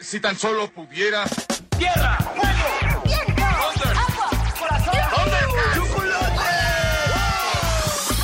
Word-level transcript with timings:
Si 0.00 0.20
tan 0.20 0.36
solo 0.38 0.70
pudiera. 0.70 1.24
¡Tierra! 1.76 2.16
¡Fuego! 2.18 3.02
¡Viento! 3.04 3.42
¡Agua! 3.44 4.30
¡Corazón! 4.58 4.94
¡Chocolate! 5.74 6.42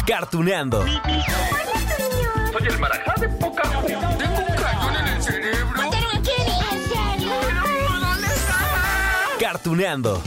Cartuneando. 0.06 0.84
Soy 0.84 2.66
el 2.68 2.78
marajá 2.78 3.14
de 3.20 3.28
poca 3.28 3.62
Tengo 3.62 4.38
un 4.38 4.56
cañón 4.56 4.96
en 4.96 5.06
el 5.08 5.22
cerebro. 5.22 5.76
¿Mataron 5.76 6.16
a 6.16 6.22
Kenny? 6.22 6.58
¿En 6.72 6.82
serio? 6.88 7.32
¿Dónde 8.00 8.26
está? 8.28 8.56
Cartuneando. 9.40 10.22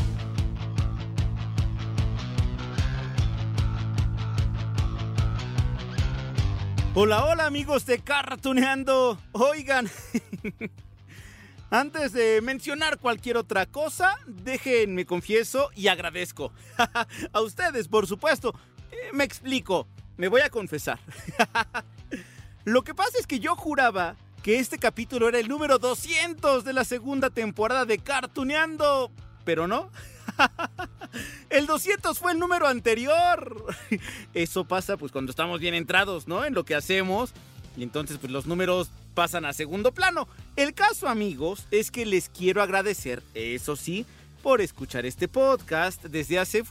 Hola, 6.93 7.25
hola 7.25 7.45
amigos 7.45 7.85
de 7.85 7.99
Cartuneando. 7.99 9.19
Oigan, 9.31 9.87
antes 11.69 12.13
de 12.13 12.41
mencionar 12.41 12.97
cualquier 12.97 13.37
otra 13.37 13.65
cosa, 13.65 14.17
déjenme 14.25 15.05
confieso 15.05 15.69
y 15.75 15.87
agradezco. 15.87 16.51
A 17.33 17.41
ustedes, 17.41 17.87
por 17.87 18.07
supuesto. 18.07 18.53
Eh, 18.91 19.11
Me 19.13 19.23
explico, 19.23 19.87
me 20.17 20.27
voy 20.27 20.41
a 20.41 20.49
confesar. 20.49 20.99
Lo 22.65 22.83
que 22.83 22.93
pasa 22.93 23.17
es 23.19 23.27
que 23.27 23.39
yo 23.39 23.55
juraba 23.55 24.15
que 24.43 24.59
este 24.59 24.77
capítulo 24.77 25.27
era 25.27 25.39
el 25.39 25.47
número 25.47 25.77
200 25.77 26.63
de 26.63 26.73
la 26.73 26.85
segunda 26.85 27.29
temporada 27.29 27.85
de 27.85 27.97
Cartuneando, 27.97 29.11
pero 29.43 29.67
no. 29.67 29.89
El 31.49 31.65
200 31.65 32.19
fue 32.19 32.33
el 32.33 32.39
número 32.39 32.67
anterior. 32.67 33.65
Eso 34.33 34.65
pasa 34.65 34.97
pues 34.97 35.11
cuando 35.11 35.31
estamos 35.31 35.59
bien 35.59 35.73
entrados, 35.73 36.27
¿no? 36.27 36.45
En 36.45 36.53
lo 36.53 36.63
que 36.65 36.75
hacemos. 36.75 37.33
Y 37.75 37.83
entonces 37.83 38.17
pues 38.19 38.31
los 38.31 38.45
números 38.45 38.91
pasan 39.17 39.45
a 39.45 39.53
segundo 39.53 39.91
plano. 39.91 40.27
El 40.55 40.75
caso, 40.75 41.07
amigos, 41.07 41.65
es 41.71 41.89
que 41.89 42.05
les 42.05 42.29
quiero 42.29 42.61
agradecer, 42.61 43.23
eso 43.33 43.75
sí, 43.75 44.05
por 44.43 44.61
escuchar 44.61 45.07
este 45.07 45.27
podcast 45.27 46.03
desde 46.03 46.37
hace 46.37 46.61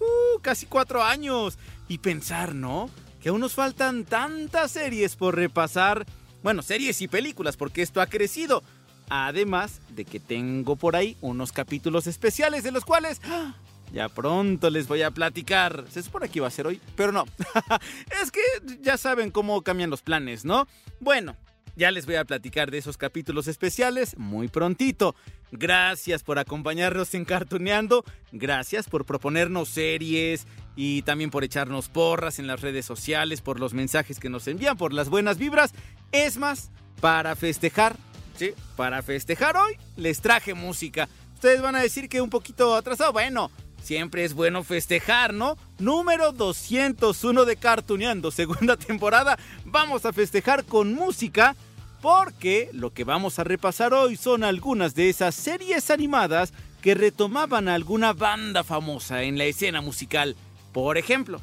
casi 0.43 0.67
cuatro 0.67 1.03
años. 1.03 1.59
Y 1.89 1.99
pensar, 1.99 2.55
¿no? 2.55 2.89
Que 3.21 3.31
aún 3.31 3.41
nos 3.41 3.55
faltan 3.55 4.05
tantas 4.05 4.71
series 4.71 5.17
por 5.17 5.35
repasar. 5.35 6.07
Bueno, 6.45 6.63
series 6.63 7.03
y 7.03 7.09
películas, 7.09 7.57
porque 7.57 7.83
esto 7.83 8.01
ha 8.01 8.07
crecido. 8.07 8.63
Además 9.09 9.81
de 9.89 10.05
que 10.05 10.21
tengo 10.21 10.77
por 10.77 10.95
ahí 10.95 11.17
unos 11.23 11.51
capítulos 11.51 12.07
especiales 12.07 12.63
de 12.63 12.71
los 12.71 12.85
cuales 12.85 13.21
¡ah! 13.25 13.57
ya 13.93 14.09
pronto 14.09 14.71
les 14.71 14.87
voy 14.87 15.03
a 15.03 15.11
platicar. 15.11 15.85
Se 15.91 16.01
supone 16.01 16.29
que 16.29 16.39
iba 16.39 16.47
a 16.47 16.53
ser 16.53 16.69
hoy, 16.69 16.81
pero 16.95 17.11
no. 17.11 17.25
es 18.23 18.31
que 18.31 18.41
ya 18.83 18.97
saben 18.97 19.33
cómo 19.33 19.63
cambian 19.63 19.91
los 19.91 20.03
planes, 20.03 20.45
¿no? 20.45 20.69
Bueno, 21.01 21.35
ya 21.77 21.91
les 21.91 22.07
voy 22.07 22.17
a 22.17 22.25
platicar 22.25 22.71
de 22.71 22.79
esos 22.79 22.97
capítulos 22.97 23.47
especiales 23.47 24.17
muy 24.19 24.49
prontito. 24.49 25.15
Gracias 25.53 26.23
por 26.23 26.39
acompañarnos 26.39 27.15
en 27.15 27.25
Cartuneando. 27.25 28.05
Gracias 28.33 28.89
por 28.89 29.05
proponernos 29.05 29.69
series 29.69 30.47
y 30.75 31.03
también 31.03 31.31
por 31.31 31.45
echarnos 31.45 31.89
porras 31.89 32.39
en 32.39 32.47
las 32.47 32.61
redes 32.61 32.85
sociales, 32.85 33.41
por 33.43 33.61
los 33.61 33.75
mensajes 33.75 34.19
que 34.19 34.29
nos 34.29 34.49
envían, 34.49 34.77
por 34.77 34.93
las 34.93 35.09
buenas 35.09 35.39
vibras. 35.39 35.73
Es 36.13 36.37
más, 36.37 36.71
para 37.01 37.37
festejar 37.37 37.97
Sí, 38.37 38.53
para 38.77 39.03
festejar 39.03 39.57
hoy 39.57 39.79
les 39.97 40.21
traje 40.21 40.53
música. 40.53 41.09
Ustedes 41.35 41.63
van 41.63 41.75
a 41.75 41.81
decir 41.81 42.09
que 42.09 42.21
un 42.21 42.29
poquito 42.29 42.75
atrasado. 42.75 43.13
Bueno, 43.13 43.51
siempre 43.83 44.25
es 44.25 44.35
bueno 44.35 44.63
festejar, 44.63 45.33
¿no? 45.33 45.57
Número 45.79 46.33
201 46.33 47.45
de 47.47 47.57
Cartuneando, 47.57 48.31
segunda 48.31 48.77
temporada. 48.77 49.39
Vamos 49.65 50.05
a 50.05 50.13
festejar 50.13 50.65
con 50.65 50.93
música 50.93 51.57
porque 52.01 52.71
lo 52.73 52.93
que 52.93 53.05
vamos 53.05 53.39
a 53.39 53.45
repasar 53.45 53.95
hoy 53.95 54.17
son 54.17 54.43
algunas 54.45 54.95
de 54.95 55.09
esas 55.09 55.35
series 55.35 55.91
animadas 55.91 56.53
que 56.83 56.95
retomaban 56.95 57.69
a 57.69 57.75
alguna 57.75 58.13
banda 58.13 58.65
famosa 58.65 59.23
en 59.23 59.39
la 59.39 59.45
escena 59.45 59.81
musical. 59.81 60.37
Por 60.73 60.99
ejemplo, 60.99 61.41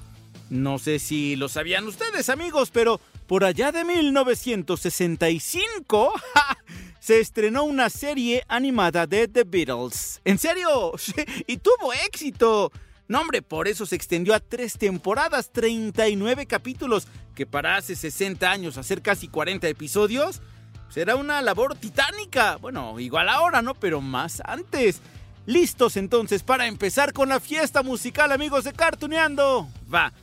no 0.50 0.80
sé 0.80 1.00
si 1.00 1.36
lo 1.36 1.50
sabían 1.50 1.88
ustedes 1.88 2.30
amigos, 2.30 2.70
pero 2.72 3.02
por 3.28 3.44
allá 3.44 3.72
de 3.72 3.84
1965 3.84 6.14
se 7.00 7.20
estrenó 7.20 7.64
una 7.64 7.90
serie 7.90 8.44
animada 8.48 9.08
de 9.08 9.28
The 9.28 9.44
Beatles. 9.44 10.22
¿En 10.24 10.38
serio? 10.38 10.94
Y 11.48 11.58
tuvo 11.58 11.94
éxito. 12.06 12.72
No, 13.08 13.22
hombre, 13.22 13.42
por 13.42 13.68
eso 13.68 13.86
se 13.86 13.96
extendió 13.96 14.34
a 14.34 14.40
tres 14.40 14.78
temporadas, 14.78 15.52
39 15.52 16.46
capítulos, 16.46 17.08
que 17.36 17.46
para 17.46 17.78
hace 17.78 17.96
60 17.96 18.50
años 18.50 18.78
hacer 18.78 19.02
casi 19.02 19.28
40 19.28 19.68
episodios, 19.68 20.42
será 20.90 21.16
una 21.16 21.42
labor 21.42 21.76
titánica. 21.76 22.58
Bueno, 22.58 23.00
igual 23.00 23.30
ahora, 23.30 23.62
¿no? 23.62 23.74
Pero 23.76 24.02
más 24.02 24.42
antes. 24.46 25.02
¿Listos 25.46 25.98
entonces 25.98 26.42
para 26.42 26.68
empezar 26.68 27.12
con 27.12 27.30
la 27.30 27.40
fiesta 27.40 27.84
musical, 27.84 28.32
amigos 28.32 28.64
de 28.64 28.72
Cartuneando? 28.72 29.68
Va 29.94 30.14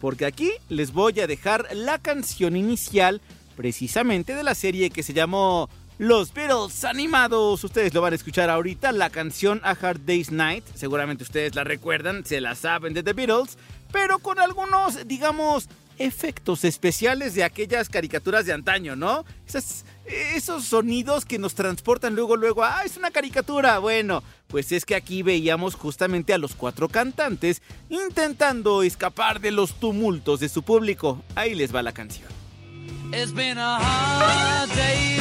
porque 0.00 0.26
aquí 0.26 0.52
les 0.68 0.92
voy 0.92 1.20
a 1.20 1.26
dejar 1.26 1.66
la 1.74 1.98
canción 1.98 2.56
inicial 2.56 3.20
precisamente 3.56 4.34
de 4.34 4.42
la 4.42 4.54
serie 4.54 4.90
que 4.90 5.02
se 5.02 5.12
llamó 5.12 5.68
Los 5.98 6.32
Beatles 6.32 6.84
animados. 6.84 7.64
Ustedes 7.64 7.94
lo 7.94 8.00
van 8.00 8.12
a 8.12 8.16
escuchar 8.16 8.50
ahorita, 8.50 8.92
la 8.92 9.10
canción 9.10 9.60
A 9.64 9.70
Hard 9.70 10.00
Day's 10.04 10.30
Night. 10.30 10.64
Seguramente 10.74 11.24
ustedes 11.24 11.54
la 11.54 11.64
recuerdan, 11.64 12.24
se 12.24 12.40
la 12.40 12.54
saben 12.54 12.94
de 12.94 13.02
The 13.02 13.12
Beatles, 13.12 13.58
pero 13.92 14.18
con 14.20 14.38
algunos, 14.38 15.06
digamos, 15.06 15.68
efectos 15.98 16.64
especiales 16.64 17.34
de 17.34 17.44
aquellas 17.44 17.88
caricaturas 17.88 18.46
de 18.46 18.52
antaño, 18.52 18.96
¿no? 18.96 19.24
Esos 20.34 20.64
sonidos 20.64 21.24
que 21.24 21.38
nos 21.38 21.54
transportan 21.54 22.14
luego, 22.14 22.36
luego, 22.36 22.64
ah, 22.64 22.82
es 22.84 22.96
una 22.96 23.10
caricatura. 23.10 23.78
Bueno, 23.78 24.22
pues 24.46 24.72
es 24.72 24.84
que 24.84 24.94
aquí 24.94 25.22
veíamos 25.22 25.74
justamente 25.74 26.32
a 26.32 26.38
los 26.38 26.54
cuatro 26.54 26.88
cantantes 26.88 27.62
intentando 27.90 28.82
escapar 28.82 29.40
de 29.40 29.50
los 29.50 29.74
tumultos 29.78 30.40
de 30.40 30.48
su 30.48 30.62
público. 30.62 31.22
Ahí 31.34 31.54
les 31.54 31.74
va 31.74 31.82
la 31.82 31.92
canción. 31.92 32.28
It's 33.12 33.32
been 33.32 33.58
a 33.58 33.78
hard 33.78 34.68
day's. 34.70 35.18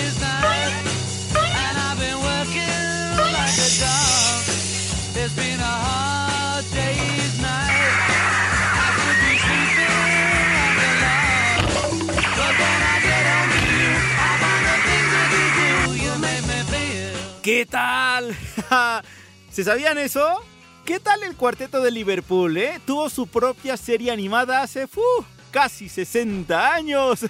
It's 5.19 5.35
been 5.35 5.59
a 5.59 5.63
hard 5.63 6.26
¿Se 19.51 19.63
sabían 19.63 19.97
eso? 19.97 20.41
¿Qué 20.85 20.99
tal 20.99 21.23
el 21.23 21.35
cuarteto 21.35 21.81
de 21.81 21.91
Liverpool, 21.91 22.55
eh? 22.57 22.79
Tuvo 22.85 23.09
su 23.09 23.27
propia 23.27 23.75
serie 23.75 24.11
animada 24.11 24.61
hace 24.61 24.87
fu, 24.87 25.01
casi 25.51 25.89
60 25.89 26.73
años. 26.73 27.25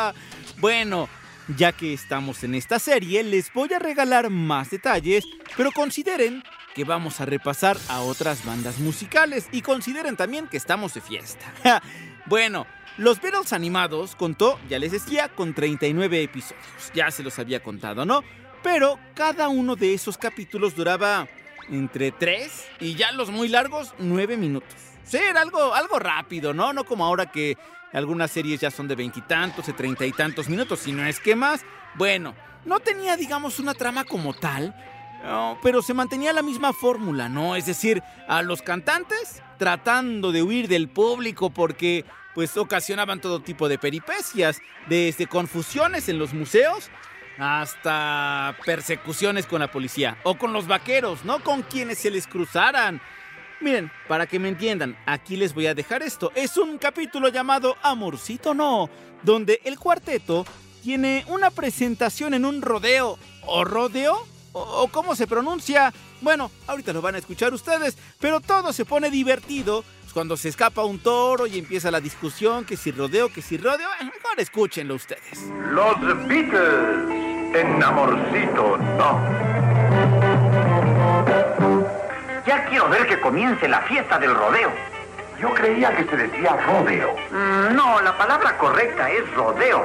bueno, 0.58 1.08
ya 1.56 1.72
que 1.72 1.94
estamos 1.94 2.44
en 2.44 2.54
esta 2.54 2.78
serie, 2.78 3.22
les 3.22 3.52
voy 3.52 3.72
a 3.72 3.78
regalar 3.78 4.28
más 4.28 4.70
detalles, 4.70 5.24
pero 5.56 5.72
consideren 5.72 6.42
que 6.74 6.84
vamos 6.84 7.20
a 7.20 7.24
repasar 7.24 7.78
a 7.88 8.00
otras 8.00 8.44
bandas 8.44 8.78
musicales 8.78 9.48
y 9.52 9.62
consideren 9.62 10.16
también 10.16 10.46
que 10.46 10.56
estamos 10.56 10.94
de 10.94 11.00
fiesta. 11.00 11.52
bueno, 12.26 12.66
los 12.98 13.20
Beatles 13.20 13.52
animados 13.52 14.16
contó, 14.16 14.58
ya 14.68 14.78
les 14.78 14.92
decía, 14.92 15.28
con 15.28 15.54
39 15.54 16.22
episodios. 16.22 16.64
Ya 16.94 17.10
se 17.10 17.22
los 17.22 17.38
había 17.38 17.62
contado, 17.62 18.04
¿no? 18.04 18.22
Pero 18.62 18.98
cada 19.14 19.48
uno 19.48 19.76
de 19.76 19.94
esos 19.94 20.18
capítulos 20.18 20.74
duraba 20.74 21.28
entre 21.70 22.12
3 22.12 22.66
y 22.80 22.94
ya 22.94 23.12
los 23.12 23.30
muy 23.30 23.48
largos 23.48 23.94
9 23.98 24.36
minutos. 24.36 24.74
Sí, 25.04 25.16
era 25.16 25.40
algo, 25.40 25.74
algo 25.74 25.98
rápido, 25.98 26.52
¿no? 26.52 26.72
No 26.72 26.84
como 26.84 27.04
ahora 27.04 27.30
que 27.30 27.56
algunas 27.92 28.30
series 28.30 28.60
ya 28.60 28.70
son 28.70 28.88
de 28.88 28.94
veintitantos, 28.94 29.66
de 29.66 29.72
treinta 29.72 30.04
y 30.04 30.12
tantos 30.12 30.48
minutos, 30.48 30.80
si 30.80 30.92
no 30.92 31.04
es 31.06 31.20
que 31.20 31.34
más. 31.34 31.64
Bueno, 31.94 32.34
no 32.64 32.80
tenía, 32.80 33.16
digamos, 33.16 33.58
una 33.58 33.74
trama 33.74 34.04
como 34.04 34.34
tal, 34.34 34.74
no, 35.22 35.58
pero 35.62 35.82
se 35.82 35.94
mantenía 35.94 36.32
la 36.32 36.42
misma 36.42 36.72
fórmula, 36.72 37.28
¿no? 37.28 37.56
Es 37.56 37.66
decir, 37.66 38.02
a 38.28 38.42
los 38.42 38.62
cantantes 38.62 39.42
tratando 39.58 40.30
de 40.30 40.42
huir 40.42 40.68
del 40.68 40.88
público 40.88 41.50
porque 41.50 42.04
pues 42.34 42.56
ocasionaban 42.56 43.20
todo 43.20 43.40
tipo 43.40 43.68
de 43.68 43.78
peripecias, 43.78 44.60
desde 44.88 45.26
confusiones 45.26 46.08
en 46.08 46.18
los 46.18 46.34
museos 46.34 46.90
hasta 47.38 48.56
persecuciones 48.64 49.46
con 49.46 49.60
la 49.60 49.70
policía 49.70 50.18
o 50.24 50.36
con 50.36 50.52
los 50.52 50.66
vaqueros, 50.66 51.24
no 51.24 51.42
con 51.42 51.62
quienes 51.62 51.98
se 51.98 52.10
les 52.10 52.26
cruzaran. 52.26 53.00
Miren, 53.60 53.90
para 54.06 54.26
que 54.26 54.38
me 54.38 54.48
entiendan, 54.48 54.96
aquí 55.06 55.36
les 55.36 55.54
voy 55.54 55.66
a 55.66 55.74
dejar 55.74 56.02
esto. 56.02 56.30
Es 56.34 56.56
un 56.56 56.78
capítulo 56.78 57.28
llamado 57.28 57.76
Amorcito 57.82 58.54
No, 58.54 58.88
donde 59.22 59.60
el 59.64 59.78
cuarteto 59.78 60.46
tiene 60.82 61.24
una 61.28 61.50
presentación 61.50 62.34
en 62.34 62.44
un 62.44 62.62
rodeo. 62.62 63.18
¿O 63.46 63.64
rodeo? 63.64 64.26
¿O, 64.52 64.88
cómo 64.88 65.16
se 65.16 65.26
pronuncia? 65.26 65.92
Bueno, 66.20 66.50
ahorita 66.66 66.92
lo 66.92 67.00
van 67.00 67.14
a 67.14 67.18
escuchar 67.18 67.52
ustedes, 67.52 67.96
pero 68.20 68.40
todo 68.40 68.72
se 68.72 68.84
pone 68.84 69.10
divertido 69.10 69.84
cuando 70.12 70.36
se 70.36 70.48
escapa 70.48 70.84
un 70.84 70.98
toro 70.98 71.46
y 71.46 71.58
empieza 71.58 71.90
la 71.90 72.00
discusión, 72.00 72.64
que 72.64 72.76
si 72.76 72.90
rodeo, 72.90 73.32
que 73.32 73.42
si 73.42 73.56
rodeo. 73.56 73.88
Eh, 74.00 74.04
Mejor 74.04 74.38
escúchenlo 74.38 74.94
ustedes. 74.94 75.38
Los 75.70 76.00
Beatles 76.26 77.27
en 77.54 77.82
amorcito, 77.82 78.76
no. 78.76 79.20
Ya 82.46 82.64
quiero 82.66 82.88
ver 82.88 83.06
que 83.06 83.20
comience 83.20 83.68
la 83.68 83.80
fiesta 83.82 84.18
del 84.18 84.34
rodeo. 84.34 84.70
Yo 85.40 85.54
creía 85.54 85.94
que 85.94 86.04
se 86.04 86.16
decía 86.16 86.56
rodeo. 86.66 87.14
Mm, 87.30 87.74
no, 87.74 88.00
la 88.00 88.16
palabra 88.16 88.56
correcta 88.58 89.10
es 89.10 89.30
rodeo. 89.34 89.84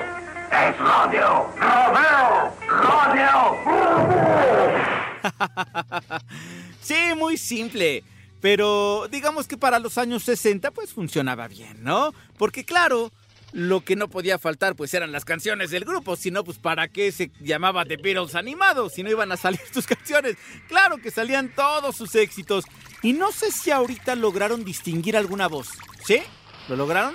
Es 0.51 0.77
rodeo. 0.80 1.50
Rodeo. 1.60 2.51
Rodeo. 2.68 3.57
rodeo. 3.65 4.83
sí, 6.81 7.13
muy 7.15 7.38
simple. 7.38 8.04
Pero 8.42 9.07
digamos 9.10 9.48
que 9.48 9.56
para 9.56 9.80
los 9.80 9.98
años 9.98 10.24
60 10.24 10.71
pues 10.71 10.92
funcionaba 10.92 11.48
bien, 11.48 11.81
¿no? 11.81 12.13
Porque 12.38 12.65
claro, 12.65 13.12
lo 13.53 13.81
que 13.81 13.95
no 13.95 14.09
podía 14.09 14.39
faltar 14.39 14.75
pues 14.75 14.94
eran 14.94 15.11
las 15.11 15.25
canciones 15.25 15.69
del 15.69 15.85
grupo, 15.85 16.15
si 16.15 16.31
no 16.31 16.44
pues 16.44 16.57
para 16.57 16.88
qué 16.88 17.11
se 17.11 17.31
llamaba 17.39 17.85
The 17.85 17.97
Beatles 17.97 18.35
animado, 18.35 18.89
si 18.89 19.03
no 19.03 19.11
iban 19.11 19.31
a 19.31 19.38
salir 19.38 19.61
sus 19.73 19.85
canciones. 19.85 20.35
Claro 20.67 20.97
que 20.97 21.11
salían 21.11 21.53
todos 21.55 21.95
sus 21.95 22.15
éxitos. 22.15 22.65
Y 23.01 23.13
no 23.13 23.31
sé 23.31 23.51
si 23.51 23.71
ahorita 23.71 24.15
lograron 24.15 24.63
distinguir 24.63 25.15
alguna 25.15 25.47
voz. 25.47 25.69
¿Sí? 26.05 26.21
¿Lo 26.67 26.75
lograron? 26.75 27.13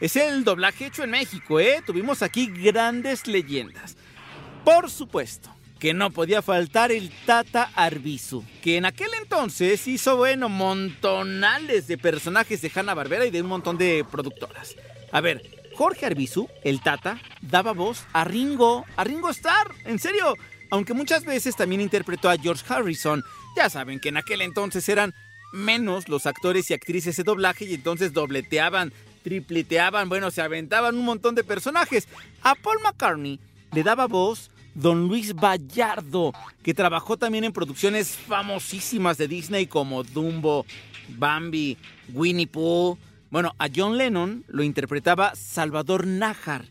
Es 0.00 0.16
el 0.16 0.44
doblaje 0.44 0.86
hecho 0.86 1.04
en 1.04 1.10
México, 1.10 1.60
¿eh? 1.60 1.82
Tuvimos 1.86 2.22
aquí 2.22 2.46
grandes 2.46 3.26
leyendas. 3.26 3.96
Por 4.64 4.90
supuesto 4.90 5.54
que 5.78 5.94
no 5.94 6.10
podía 6.10 6.42
faltar 6.42 6.90
el 6.90 7.10
Tata 7.26 7.70
Arbizu, 7.74 8.44
que 8.62 8.76
en 8.76 8.86
aquel 8.86 9.10
entonces 9.20 9.86
hizo, 9.86 10.16
bueno, 10.16 10.48
montonales 10.48 11.86
de 11.86 11.98
personajes 11.98 12.62
de 12.62 12.72
Hanna-Barbera 12.74 13.26
y 13.26 13.30
de 13.30 13.42
un 13.42 13.48
montón 13.48 13.78
de 13.78 14.04
productoras. 14.10 14.76
A 15.12 15.20
ver, 15.20 15.42
Jorge 15.76 16.06
Arbizu, 16.06 16.48
el 16.62 16.80
Tata, 16.80 17.20
daba 17.42 17.72
voz 17.72 18.04
a 18.12 18.24
Ringo, 18.24 18.84
a 18.96 19.04
Ringo 19.04 19.30
Starr, 19.30 19.74
en 19.84 19.98
serio, 19.98 20.34
aunque 20.70 20.94
muchas 20.94 21.24
veces 21.24 21.56
también 21.56 21.80
interpretó 21.80 22.30
a 22.30 22.36
George 22.36 22.64
Harrison. 22.68 23.22
Ya 23.56 23.68
saben 23.68 24.00
que 24.00 24.08
en 24.08 24.16
aquel 24.16 24.40
entonces 24.40 24.88
eran 24.88 25.14
menos 25.52 26.08
los 26.08 26.26
actores 26.26 26.70
y 26.70 26.74
actrices 26.74 27.16
de 27.16 27.22
doblaje 27.22 27.64
y 27.64 27.74
entonces 27.74 28.12
dobleteaban, 28.12 28.92
tripleteaban, 29.22 30.08
bueno, 30.08 30.30
se 30.30 30.42
aventaban 30.42 30.96
un 30.96 31.04
montón 31.04 31.34
de 31.34 31.44
personajes. 31.44 32.08
A 32.42 32.54
Paul 32.54 32.78
McCartney 32.82 33.40
le 33.72 33.82
daba 33.82 34.06
voz 34.06 34.50
Don 34.74 35.06
Luis 35.06 35.34
Vallardo, 35.34 36.32
que 36.62 36.74
trabajó 36.74 37.16
también 37.16 37.44
en 37.44 37.52
producciones 37.52 38.08
famosísimas 38.10 39.16
de 39.18 39.28
Disney 39.28 39.66
como 39.66 40.02
Dumbo, 40.02 40.66
Bambi, 41.08 41.78
Winnie 42.12 42.46
Pooh. 42.46 42.98
Bueno, 43.34 43.56
a 43.58 43.66
John 43.74 43.98
Lennon 43.98 44.44
lo 44.46 44.62
interpretaba 44.62 45.34
Salvador 45.34 46.06
Nájar. 46.06 46.66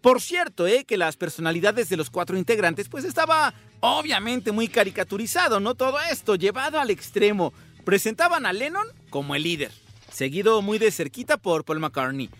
Por 0.00 0.20
cierto, 0.20 0.66
¿eh? 0.66 0.84
que 0.84 0.96
las 0.96 1.16
personalidades 1.16 1.88
de 1.90 1.96
los 1.96 2.10
cuatro 2.10 2.36
integrantes 2.36 2.88
pues 2.88 3.04
estaba 3.04 3.54
obviamente 3.78 4.50
muy 4.50 4.66
caricaturizado, 4.66 5.60
¿no? 5.60 5.76
Todo 5.76 5.96
esto 6.10 6.34
llevado 6.34 6.80
al 6.80 6.90
extremo. 6.90 7.52
Presentaban 7.84 8.46
a 8.46 8.52
Lennon 8.52 8.88
como 9.10 9.36
el 9.36 9.44
líder, 9.44 9.70
seguido 10.10 10.60
muy 10.60 10.78
de 10.78 10.90
cerquita 10.90 11.36
por 11.36 11.64
Paul 11.64 11.78
McCartney. 11.78 12.30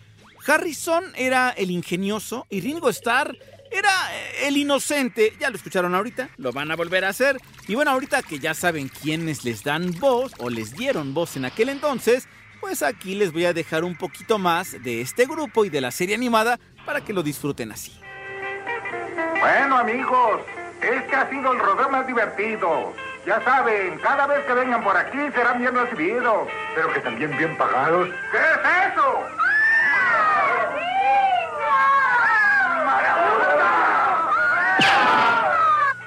Harrison 0.45 1.05
era 1.15 1.51
el 1.51 1.71
ingenioso 1.71 2.49
y 2.51 2.61
Ringo 2.61 2.89
Starr 2.89 3.39
era 3.71 3.91
eh, 4.13 4.49
el 4.49 4.57
inocente. 4.57 5.35
Ya 5.39 5.51
lo 5.51 5.57
escucharon 5.57 5.95
ahorita, 5.95 6.31
lo 6.37 6.51
van 6.51 6.73
a 6.73 6.75
volver 6.75 7.05
a 7.05 7.11
hacer. 7.11 7.37
Y 7.69 7.77
bueno, 7.77 7.93
ahorita 7.93 8.23
que 8.23 8.41
ya 8.41 8.55
saben 8.55 8.89
quiénes 8.89 9.45
les 9.45 9.63
dan 9.63 9.93
voz 10.01 10.33
o 10.39 10.51
les 10.51 10.73
dieron 10.73 11.15
voz 11.15 11.37
en 11.37 11.45
aquel 11.45 11.69
entonces, 11.69 12.27
pues 12.61 12.83
aquí 12.83 13.15
les 13.15 13.33
voy 13.33 13.45
a 13.45 13.53
dejar 13.53 13.85
un 13.85 13.97
poquito 13.97 14.39
más 14.39 14.83
de 14.83 15.01
este 15.01 15.27
grupo 15.27 15.65
y 15.65 15.71
de 15.71 15.81
la 15.81 15.91
serie 15.91 16.15
animada 16.15 16.59
para 16.85 17.01
que 17.01 17.13
lo 17.13 17.23
disfruten 17.23 17.73
así. 17.73 17.93
Bueno, 19.41 19.79
amigos, 19.79 20.41
este 20.81 21.17
ha 21.17 21.29
sido 21.31 21.53
el 21.53 21.59
rodeo 21.59 21.89
más 21.89 22.07
divertido. 22.07 22.93
Ya 23.27 23.43
saben, 23.45 23.99
cada 23.99 24.27
vez 24.27 24.45
que 24.47 24.55
vengan 24.55 24.83
por 24.83 24.97
aquí 24.97 25.19
serán 25.35 25.59
bien 25.59 25.75
recibidos. 25.75 26.49
Pero 26.75 26.93
que 26.93 27.01
también 27.01 27.37
bien 27.37 27.57
pagados. 27.57 28.09
¿Qué 28.33 28.39
es 28.39 28.93
eso? 28.93 29.23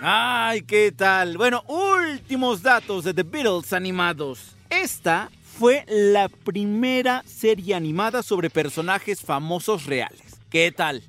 Ay, 0.04 0.64
¿qué 0.64 0.92
tal? 0.92 1.38
Bueno, 1.38 1.64
últimos 1.68 2.64
datos 2.64 3.04
de 3.04 3.14
The 3.14 3.24
Beatles 3.24 3.72
animados. 3.72 4.56
Esta 4.70 5.30
fue 5.62 5.86
la 5.88 6.28
primera 6.28 7.22
serie 7.28 7.76
animada 7.76 8.24
sobre 8.24 8.50
personajes 8.50 9.22
famosos 9.22 9.86
reales. 9.86 10.40
¿Qué 10.50 10.72
tal? 10.72 11.04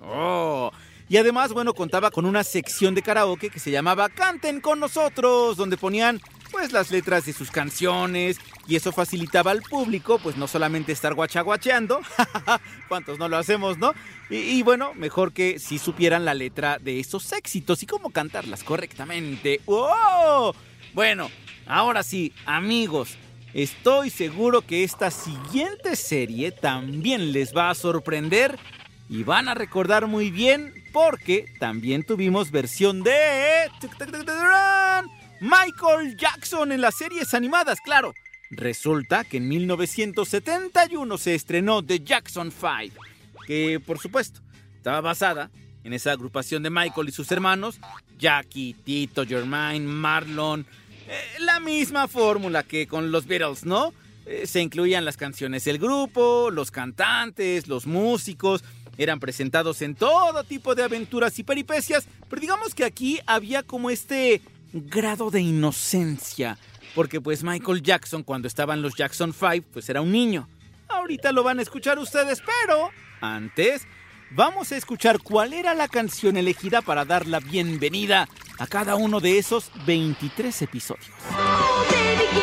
Oh. 0.00 0.72
Y 1.10 1.18
además, 1.18 1.52
bueno, 1.52 1.74
contaba 1.74 2.10
con 2.10 2.24
una 2.24 2.42
sección 2.42 2.94
de 2.94 3.02
karaoke 3.02 3.50
que 3.50 3.60
se 3.60 3.70
llamaba 3.70 4.08
Canten 4.08 4.62
con 4.62 4.80
nosotros, 4.80 5.58
donde 5.58 5.76
ponían 5.76 6.22
pues 6.50 6.72
las 6.72 6.90
letras 6.90 7.26
de 7.26 7.34
sus 7.34 7.50
canciones 7.50 8.38
y 8.66 8.76
eso 8.76 8.92
facilitaba 8.92 9.50
al 9.50 9.60
público 9.60 10.18
pues 10.18 10.38
no 10.38 10.48
solamente 10.48 10.92
estar 10.92 11.12
guachaguacheando, 11.12 12.00
cuántos 12.88 13.18
no 13.18 13.28
lo 13.28 13.36
hacemos, 13.36 13.76
¿no? 13.76 13.92
Y, 14.30 14.62
bueno, 14.62 14.94
mejor 14.94 15.34
que 15.34 15.58
si 15.58 15.78
supieran 15.78 16.24
la 16.24 16.32
letra 16.32 16.78
de 16.78 16.98
esos 16.98 17.30
éxitos 17.34 17.82
y 17.82 17.86
cómo 17.86 18.08
cantarlas 18.08 18.64
correctamente. 18.64 19.60
¡Oh! 19.66 20.54
Bueno, 20.94 21.30
ahora 21.66 22.02
sí, 22.02 22.32
amigos, 22.46 23.18
estoy 23.54 24.10
seguro 24.10 24.62
que 24.62 24.84
esta 24.84 25.10
siguiente 25.10 25.96
serie 25.96 26.52
también 26.52 27.32
les 27.32 27.56
va 27.56 27.70
a 27.70 27.74
sorprender 27.74 28.58
y 29.08 29.22
van 29.22 29.48
a 29.48 29.54
recordar 29.54 30.06
muy 30.06 30.30
bien 30.30 30.74
porque 30.92 31.46
también 31.58 32.02
tuvimos 32.02 32.50
versión 32.50 33.02
de 33.02 33.70
Michael 35.40 36.16
Jackson 36.16 36.72
en 36.72 36.80
las 36.80 36.96
series 36.96 37.32
animadas, 37.34 37.80
claro. 37.80 38.12
Resulta 38.50 39.24
que 39.24 39.36
en 39.36 39.48
1971 39.48 41.18
se 41.18 41.34
estrenó 41.34 41.84
The 41.84 42.00
Jackson 42.00 42.50
5, 42.50 43.00
que 43.46 43.80
por 43.84 43.98
supuesto 43.98 44.40
estaba 44.76 45.00
basada 45.00 45.50
en 45.84 45.92
esa 45.92 46.12
agrupación 46.12 46.62
de 46.62 46.70
Michael 46.70 47.08
y 47.08 47.12
sus 47.12 47.30
hermanos, 47.30 47.78
Jackie, 48.18 48.74
Tito, 48.84 49.26
Jermaine, 49.26 49.86
Marlon, 49.86 50.66
eh, 51.08 51.40
la 51.40 51.58
misma 51.58 52.06
fórmula 52.06 52.62
que 52.62 52.86
con 52.86 53.10
los 53.10 53.26
Beatles, 53.26 53.64
¿no? 53.64 53.94
Eh, 54.26 54.46
se 54.46 54.60
incluían 54.60 55.06
las 55.06 55.16
canciones 55.16 55.64
del 55.64 55.78
grupo, 55.78 56.50
los 56.50 56.70
cantantes, 56.70 57.66
los 57.66 57.86
músicos, 57.86 58.62
eran 58.98 59.18
presentados 59.18 59.80
en 59.80 59.94
todo 59.94 60.44
tipo 60.44 60.74
de 60.74 60.82
aventuras 60.82 61.38
y 61.38 61.44
peripecias, 61.44 62.06
pero 62.28 62.40
digamos 62.40 62.74
que 62.74 62.84
aquí 62.84 63.20
había 63.26 63.62
como 63.62 63.88
este 63.88 64.42
grado 64.72 65.30
de 65.30 65.40
inocencia, 65.40 66.58
porque 66.94 67.22
pues 67.22 67.42
Michael 67.42 67.82
Jackson 67.82 68.22
cuando 68.22 68.46
estaban 68.46 68.82
los 68.82 68.94
Jackson 68.94 69.32
5 69.32 69.66
pues 69.72 69.88
era 69.88 70.02
un 70.02 70.12
niño. 70.12 70.46
Ahorita 70.88 71.32
lo 71.32 71.42
van 71.42 71.58
a 71.58 71.62
escuchar 71.62 71.98
ustedes, 71.98 72.42
pero 72.44 72.90
antes 73.22 73.86
vamos 74.30 74.72
a 74.72 74.76
escuchar 74.76 75.20
cuál 75.20 75.54
era 75.54 75.72
la 75.72 75.88
canción 75.88 76.36
elegida 76.36 76.82
para 76.82 77.06
dar 77.06 77.26
la 77.26 77.40
bienvenida 77.40 78.28
a 78.58 78.66
cada 78.66 78.96
uno 78.96 79.20
de 79.20 79.38
esos 79.38 79.70
23 79.86 80.62
episodios. 80.62 81.10
Oh, 81.30 81.84
baby, 81.90 82.38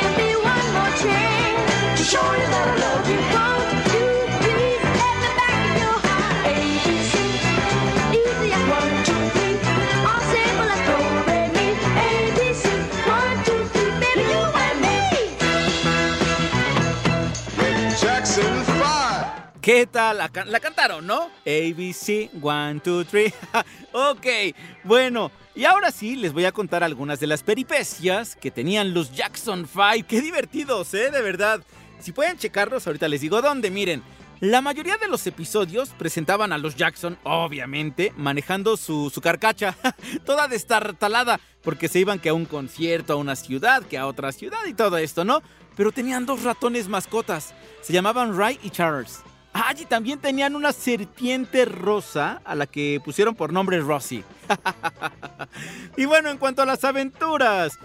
¿Qué 19.66 19.88
tal? 19.88 20.20
La, 20.20 20.30
can- 20.30 20.52
la 20.52 20.60
cantaron, 20.60 21.08
¿no? 21.08 21.32
ABC, 21.44 22.30
1, 22.40 22.82
2, 22.86 23.08
3. 23.10 23.34
ok, 23.94 24.28
bueno, 24.84 25.32
y 25.56 25.66
ahora 25.66 25.90
sí 25.90 26.16
les 26.16 26.34
voy 26.34 26.46
a 26.46 26.52
contar 26.52 26.84
algunas 26.84 27.20
de 27.20 27.26
las 27.26 27.42
peripecias 27.42 28.36
que 28.36 28.52
tenían 28.52 28.94
los 28.94 29.16
Jackson 29.16 29.68
5. 29.68 30.06
¡Qué 30.08 30.22
divertidos, 30.22 30.94
eh! 30.94 31.10
De 31.10 31.20
verdad. 31.20 31.62
Si 32.00 32.12
pueden 32.12 32.38
checarlos, 32.38 32.86
ahorita 32.86 33.08
les 33.08 33.22
digo 33.22 33.42
dónde. 33.42 33.72
Miren, 33.72 34.04
la 34.40 34.62
mayoría 34.62 34.98
de 34.98 35.08
los 35.08 35.26
episodios 35.26 35.90
presentaban 35.98 36.54
a 36.54 36.60
los 36.60 36.76
Jackson, 36.76 37.18
obviamente, 37.24 38.14
manejando 38.18 38.78
su, 38.78 39.10
su 39.10 39.20
carcacha, 39.20 39.76
toda 40.28 40.48
destartalada, 40.48 41.40
porque 41.64 41.88
se 41.88 41.98
iban 41.98 42.20
que 42.20 42.30
a 42.30 42.36
un 42.36 42.46
concierto, 42.46 43.14
a 43.14 43.16
una 43.16 43.36
ciudad, 43.36 43.82
que 43.82 43.98
a 43.98 44.06
otra 44.06 44.32
ciudad 44.32 44.64
y 44.68 44.76
todo 44.76 45.00
esto, 45.00 45.26
¿no? 45.26 45.42
Pero 45.76 45.92
tenían 45.92 46.28
dos 46.28 46.44
ratones 46.44 46.88
mascotas. 46.88 47.56
Se 47.82 47.94
llamaban 47.94 48.38
Ray 48.38 48.60
y 48.62 48.70
Charles. 48.70 49.24
Ah, 49.58 49.74
y 49.80 49.86
también 49.86 50.20
tenían 50.20 50.54
una 50.54 50.74
serpiente 50.74 51.64
rosa 51.64 52.42
a 52.44 52.56
la 52.56 52.68
que 52.68 53.00
pusieron 53.06 53.36
por 53.36 53.54
nombre 53.54 53.80
Rosie. 53.80 54.26
y 55.98 56.04
bueno, 56.04 56.30
en 56.30 56.38
cuanto 56.38 56.62
a 56.62 56.66
las 56.66 56.84
aventuras, 56.84 57.80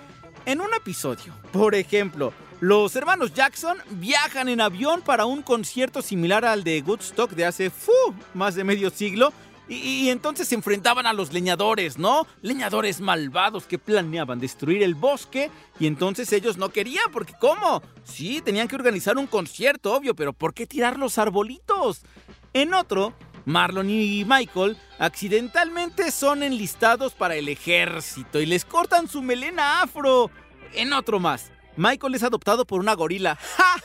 en 0.47 0.61
un 0.61 0.75
episodio, 0.75 1.33
por 1.53 1.77
ejemplo, 1.77 2.33
los 2.59 2.97
hermanos 2.97 3.35
Jackson 3.35 3.79
viajan 3.91 4.49
en 4.49 4.61
avión 4.61 5.01
para 5.01 5.27
un 5.27 5.43
concierto 5.43 6.03
similar 6.03 6.45
al 6.45 6.65
de 6.65 6.83
Woodstock 6.85 7.31
de 7.31 7.47
hace 7.47 7.71
más 8.35 8.57
de 8.57 8.65
medio 8.65 8.91
siglo 8.91 9.33
Y, 9.71 10.11
entonces 10.11 10.49
se 10.49 10.57
enfrentaban 10.57 11.07
a 11.07 11.13
los 11.13 11.33
leñadores, 11.33 11.97
¿no? 11.97 12.27
Leñadores 12.43 13.01
malvados 13.01 13.67
que 13.67 13.79
planeaban 13.79 14.41
destruir 14.41 14.83
el 14.83 14.97
bosque 14.97 15.49
y 15.79 15.87
entonces 15.87 16.33
ellos 16.33 16.57
no 16.57 16.71
querían, 16.71 17.05
porque 17.13 17.35
¿cómo? 17.41 17.81
Sí, 18.03 18.43
tenían 18.45 18.67
que 18.67 18.75
organizar 18.75 19.17
un 19.17 19.29
concierto, 19.29 19.95
obvio, 19.95 20.17
pero 20.17 20.33
¿por 20.33 20.55
qué 20.55 20.67
tirar 20.67 20.99
los 20.99 21.19
arbolitos? 21.19 22.03
En 22.53 22.75
otro, 22.75 23.15
Marlon 23.45 23.89
y 23.91 24.25
Michael 24.25 24.77
accidentalmente 24.99 26.11
son 26.11 26.43
enlistados 26.43 27.15
para 27.15 27.37
el 27.37 27.49
ejército 27.49 28.41
y 28.41 28.47
les 28.47 28.65
cortan 28.65 29.07
su 29.07 29.23
melena 29.23 29.83
afro. 29.83 30.33
En 30.75 30.93
otro 30.93 31.21
más, 31.21 31.53
Michael 31.77 32.17
es 32.17 32.25
adoptado 32.25 32.67
por 32.67 32.81
una 32.81 32.95
gorila. 32.95 33.37
¡Ja! 33.57 33.77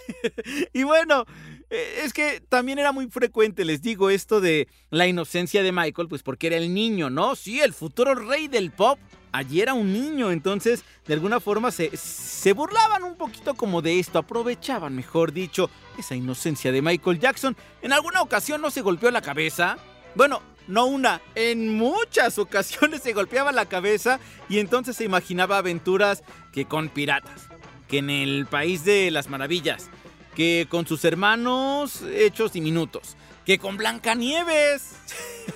y 0.74 0.82
bueno, 0.82 1.25
es 1.69 2.13
que 2.13 2.41
también 2.48 2.79
era 2.79 2.91
muy 2.91 3.07
frecuente, 3.07 3.65
les 3.65 3.81
digo, 3.81 4.10
esto 4.10 4.41
de 4.41 4.67
la 4.89 5.07
inocencia 5.07 5.63
de 5.63 5.72
Michael, 5.72 6.07
pues 6.07 6.24
porque 6.24 6.48
era 6.48 6.57
el 6.57 6.74
niño, 6.74 7.10
¿no? 7.10 7.36
Sí, 7.36 7.62
el 7.62 7.74
futuro 7.74 8.15
rey 8.15 8.48
del 8.48 8.72
pop. 8.72 9.00
Allí 9.31 9.60
era 9.60 9.74
un 9.74 9.91
niño, 9.91 10.31
entonces 10.31 10.86
de 11.05 11.13
alguna 11.13 11.41
forma 11.41 11.69
se, 11.69 11.95
se 11.98 12.53
burlaban 12.53 13.03
un 13.03 13.17
poquito 13.17 13.53
como 13.53 13.81
de 13.81 14.00
esto, 14.00 14.19
aprovechaban, 14.19 14.95
mejor 14.95 15.34
dicho, 15.34 15.69
esa 15.98 16.15
inocencia 16.15 16.72
de 16.72 16.81
Michael 16.81 17.19
Jackson. 17.19 17.57
En 17.81 17.91
alguna 17.91 18.22
ocasión 18.22 18.62
no 18.62 18.72
se 18.72 18.81
golpeó 18.81 19.12
la 19.12 19.22
cabeza. 19.22 19.77
Bueno, 20.15 20.41
no 20.67 20.86
una, 20.86 21.22
en 21.36 21.75
muchas 21.75 22.39
ocasiones 22.39 23.01
se 23.01 23.13
golpeaba 23.13 23.51
la 23.51 23.65
cabeza 23.65 24.19
y 24.50 24.60
entonces 24.60 24.95
se 24.95 25.03
imaginaba 25.03 25.57
aventuras 25.57 26.24
que 26.51 26.65
con 26.65 26.89
piratas, 26.89 27.50
que 27.88 27.98
en 27.98 28.10
el 28.10 28.45
país 28.45 28.86
de 28.86 29.12
las 29.12 29.29
maravillas, 29.29 29.89
que 30.36 30.68
con 30.70 30.86
sus 30.86 31.04
hermanos 31.06 32.04
hechos 32.13 32.54
diminutos, 32.54 33.15
que 33.46 33.58
con 33.58 33.77
Blancanieves. 33.77 34.96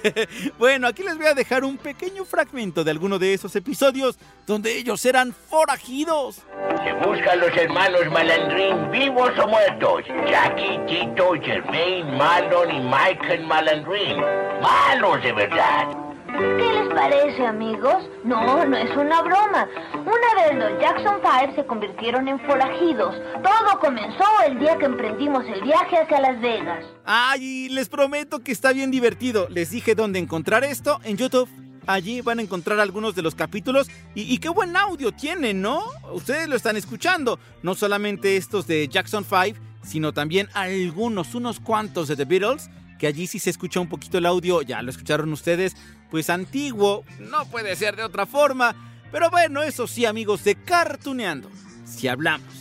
bueno, 0.57 0.87
aquí 0.87 1.03
les 1.03 1.17
voy 1.17 1.25
a 1.27 1.33
dejar 1.33 1.63
un 1.63 1.77
pequeño 1.77 2.23
fragmento 2.25 2.83
de 2.83 2.91
alguno 2.91 3.19
de 3.19 3.33
esos 3.33 3.55
episodios 3.55 4.17
donde 4.47 4.77
ellos 4.77 5.03
eran 5.05 5.33
forajidos. 5.33 6.43
Se 6.83 6.93
buscan 7.07 7.39
los 7.39 7.55
hermanos 7.55 8.05
Malandrín 8.11 8.89
vivos 8.91 9.31
o 9.37 9.47
muertos. 9.47 10.03
Jackie, 10.27 10.79
Tito, 10.87 11.33
Germain, 11.41 12.17
Marlon 12.17 12.71
y 12.71 12.79
Michael 12.79 13.45
Malandrín. 13.45 14.17
Malos 14.61 15.21
de 15.21 15.33
verdad. 15.33 16.08
¿Qué 16.37 16.73
les 16.73 16.93
parece, 16.93 17.45
amigos? 17.45 18.07
No, 18.23 18.65
no 18.65 18.77
es 18.77 18.95
una 18.95 19.21
broma. 19.21 19.67
Una 19.93 20.43
vez 20.43 20.55
los 20.55 20.79
Jackson 20.79 21.19
Five 21.21 21.55
se 21.55 21.65
convirtieron 21.65 22.27
en 22.27 22.39
forajidos. 22.41 23.15
Todo 23.41 23.79
comenzó 23.79 24.23
el 24.45 24.59
día 24.59 24.77
que 24.77 24.85
emprendimos 24.85 25.45
el 25.45 25.61
viaje 25.61 25.97
hacia 25.97 26.21
Las 26.21 26.39
Vegas. 26.39 26.85
Ay, 27.05 27.69
les 27.69 27.89
prometo 27.89 28.39
que 28.39 28.51
está 28.51 28.73
bien 28.73 28.91
divertido. 28.91 29.47
Les 29.49 29.71
dije 29.71 29.95
dónde 29.95 30.19
encontrar 30.19 30.63
esto 30.63 30.99
en 31.03 31.17
YouTube. 31.17 31.49
Allí 31.87 32.21
van 32.21 32.37
a 32.37 32.43
encontrar 32.43 32.79
algunos 32.79 33.15
de 33.15 33.23
los 33.23 33.33
capítulos 33.33 33.89
y, 34.13 34.31
y 34.31 34.37
qué 34.37 34.49
buen 34.49 34.77
audio 34.77 35.11
tienen, 35.11 35.61
¿no? 35.61 35.81
Ustedes 36.13 36.47
lo 36.47 36.55
están 36.55 36.77
escuchando. 36.77 37.39
No 37.63 37.73
solamente 37.73 38.37
estos 38.37 38.67
de 38.67 38.87
Jackson 38.87 39.25
5, 39.25 39.59
sino 39.81 40.13
también 40.13 40.49
algunos, 40.53 41.33
unos 41.33 41.59
cuantos 41.59 42.07
de 42.07 42.15
The 42.15 42.25
Beatles, 42.25 42.69
que 42.99 43.07
allí 43.07 43.25
sí 43.25 43.39
se 43.39 43.49
escucha 43.49 43.79
un 43.79 43.87
poquito 43.87 44.19
el 44.19 44.25
audio, 44.27 44.61
ya 44.61 44.81
lo 44.83 44.91
escucharon 44.91 45.31
ustedes, 45.33 45.75
pues 46.11 46.29
antiguo, 46.29 47.05
no 47.19 47.45
puede 47.45 47.75
ser 47.75 47.95
de 47.95 48.03
otra 48.03 48.25
forma. 48.25 48.75
Pero 49.11 49.31
bueno, 49.31 49.63
eso 49.63 49.87
sí, 49.87 50.05
amigos 50.05 50.43
de 50.43 50.55
Cartuneando, 50.55 51.49
si 51.85 52.07
hablamos 52.07 52.53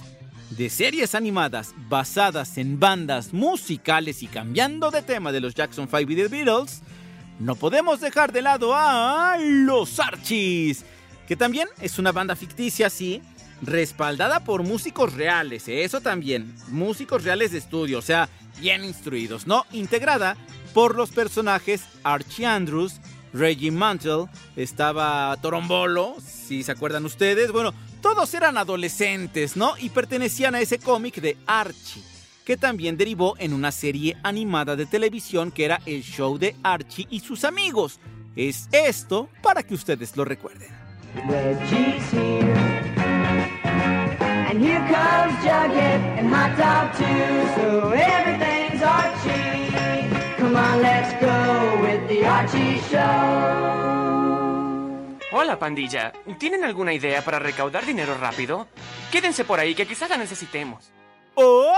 de 0.51 0.71
series 0.71 1.15
animadas 1.15 1.75
basadas 1.89 2.57
en 2.57 2.81
bandas 2.81 3.35
musicales 3.35 4.23
y 4.23 4.29
cambiando 4.29 4.91
de 4.91 5.03
tema 5.03 5.33
de 5.33 5.41
los 5.41 5.55
Jackson 5.55 5.89
5 5.91 6.13
y 6.13 6.17
The 6.17 6.29
Beatles, 6.29 6.83
no 7.39 7.55
podemos 7.57 8.01
dejar 8.01 8.33
de 8.33 8.43
lado 8.43 8.75
a 8.75 9.37
los 9.39 10.01
Archies, 10.01 10.85
que 11.27 11.37
también 11.37 11.69
es 11.81 11.99
una 11.99 12.13
banda 12.13 12.35
ficticia, 12.37 12.89
sí, 12.89 13.21
respaldada 13.63 14.45
por 14.45 14.63
músicos 14.63 15.15
reales, 15.15 15.69
¿eh? 15.69 15.85
eso 15.85 16.01
también, 16.01 16.55
músicos 16.69 17.25
reales 17.25 17.53
de 17.53 17.59
estudio, 17.59 17.99
o 17.99 18.03
sea, 18.03 18.29
bien 18.61 18.85
instruidos, 18.85 19.47
¿no? 19.47 19.65
Integrada 19.73 20.37
por 20.75 20.95
los 20.95 21.11
personajes 21.11 21.85
Archie 22.05 22.47
Andrews, 22.47 23.01
Reggie 23.33 23.71
Mantle, 23.71 24.27
estaba 24.57 25.37
Torombolo, 25.41 26.17
si 26.25 26.63
se 26.63 26.73
acuerdan 26.73 27.05
ustedes, 27.05 27.53
bueno, 27.53 27.75
todos 28.01 28.33
eran 28.35 28.59
adolescentes, 28.59 29.57
¿no? 29.57 29.75
Y 29.79 29.91
pertenecían 29.91 30.55
a 30.55 30.61
ese 30.61 30.79
cómic 30.79 31.17
de 31.21 31.37
Archie, 31.47 32.03
que 32.45 32.57
también 32.57 32.97
derivó 32.97 33.35
en 33.39 33.53
una 33.53 33.73
serie 33.73 34.17
animada 34.23 34.77
de 34.77 34.87
televisión 34.87 35.51
que 35.51 35.65
era 35.65 35.81
el 35.85 36.03
show 36.03 36.39
de 36.39 36.57
Archie 36.63 37.07
y 37.11 37.21
sus 37.21 37.45
amigos. 37.45 37.99
Es 38.37 38.69
esto 38.71 39.29
para 39.43 39.63
que 39.63 39.75
ustedes 39.75 40.17
lo 40.17 40.25
recuerden. 40.25 40.69
Reggie's 41.27 42.13
here. 42.13 43.08
And 44.51 44.61
here 44.63 44.81
comes 44.89 45.35
Jughead 45.45 46.01
and 46.19 46.29
Hot 46.35 46.57
Top 46.57 46.97
too. 46.97 47.05
So 47.57 47.91
everything's 47.93 48.83
Archie. 48.83 49.71
Come 50.39 50.57
on, 50.57 50.83
let's 50.83 51.13
go 51.21 51.83
with 51.83 52.09
the 52.09 52.25
Archie 52.27 52.81
Show. 52.91 53.99
Hola, 55.31 55.59
pandilla. 55.59 56.13
¿Tienen 56.39 56.65
alguna 56.65 56.95
idea 56.95 57.23
para 57.23 57.39
recaudar 57.39 57.85
dinero 57.85 58.17
rápido? 58.19 58.67
Quédense 59.13 59.45
por 59.45 59.61
ahí, 59.61 59.75
que 59.75 59.87
quizás 59.87 60.09
la 60.09 60.17
necesitemos. 60.17 60.91
¡Oh! 61.35 61.75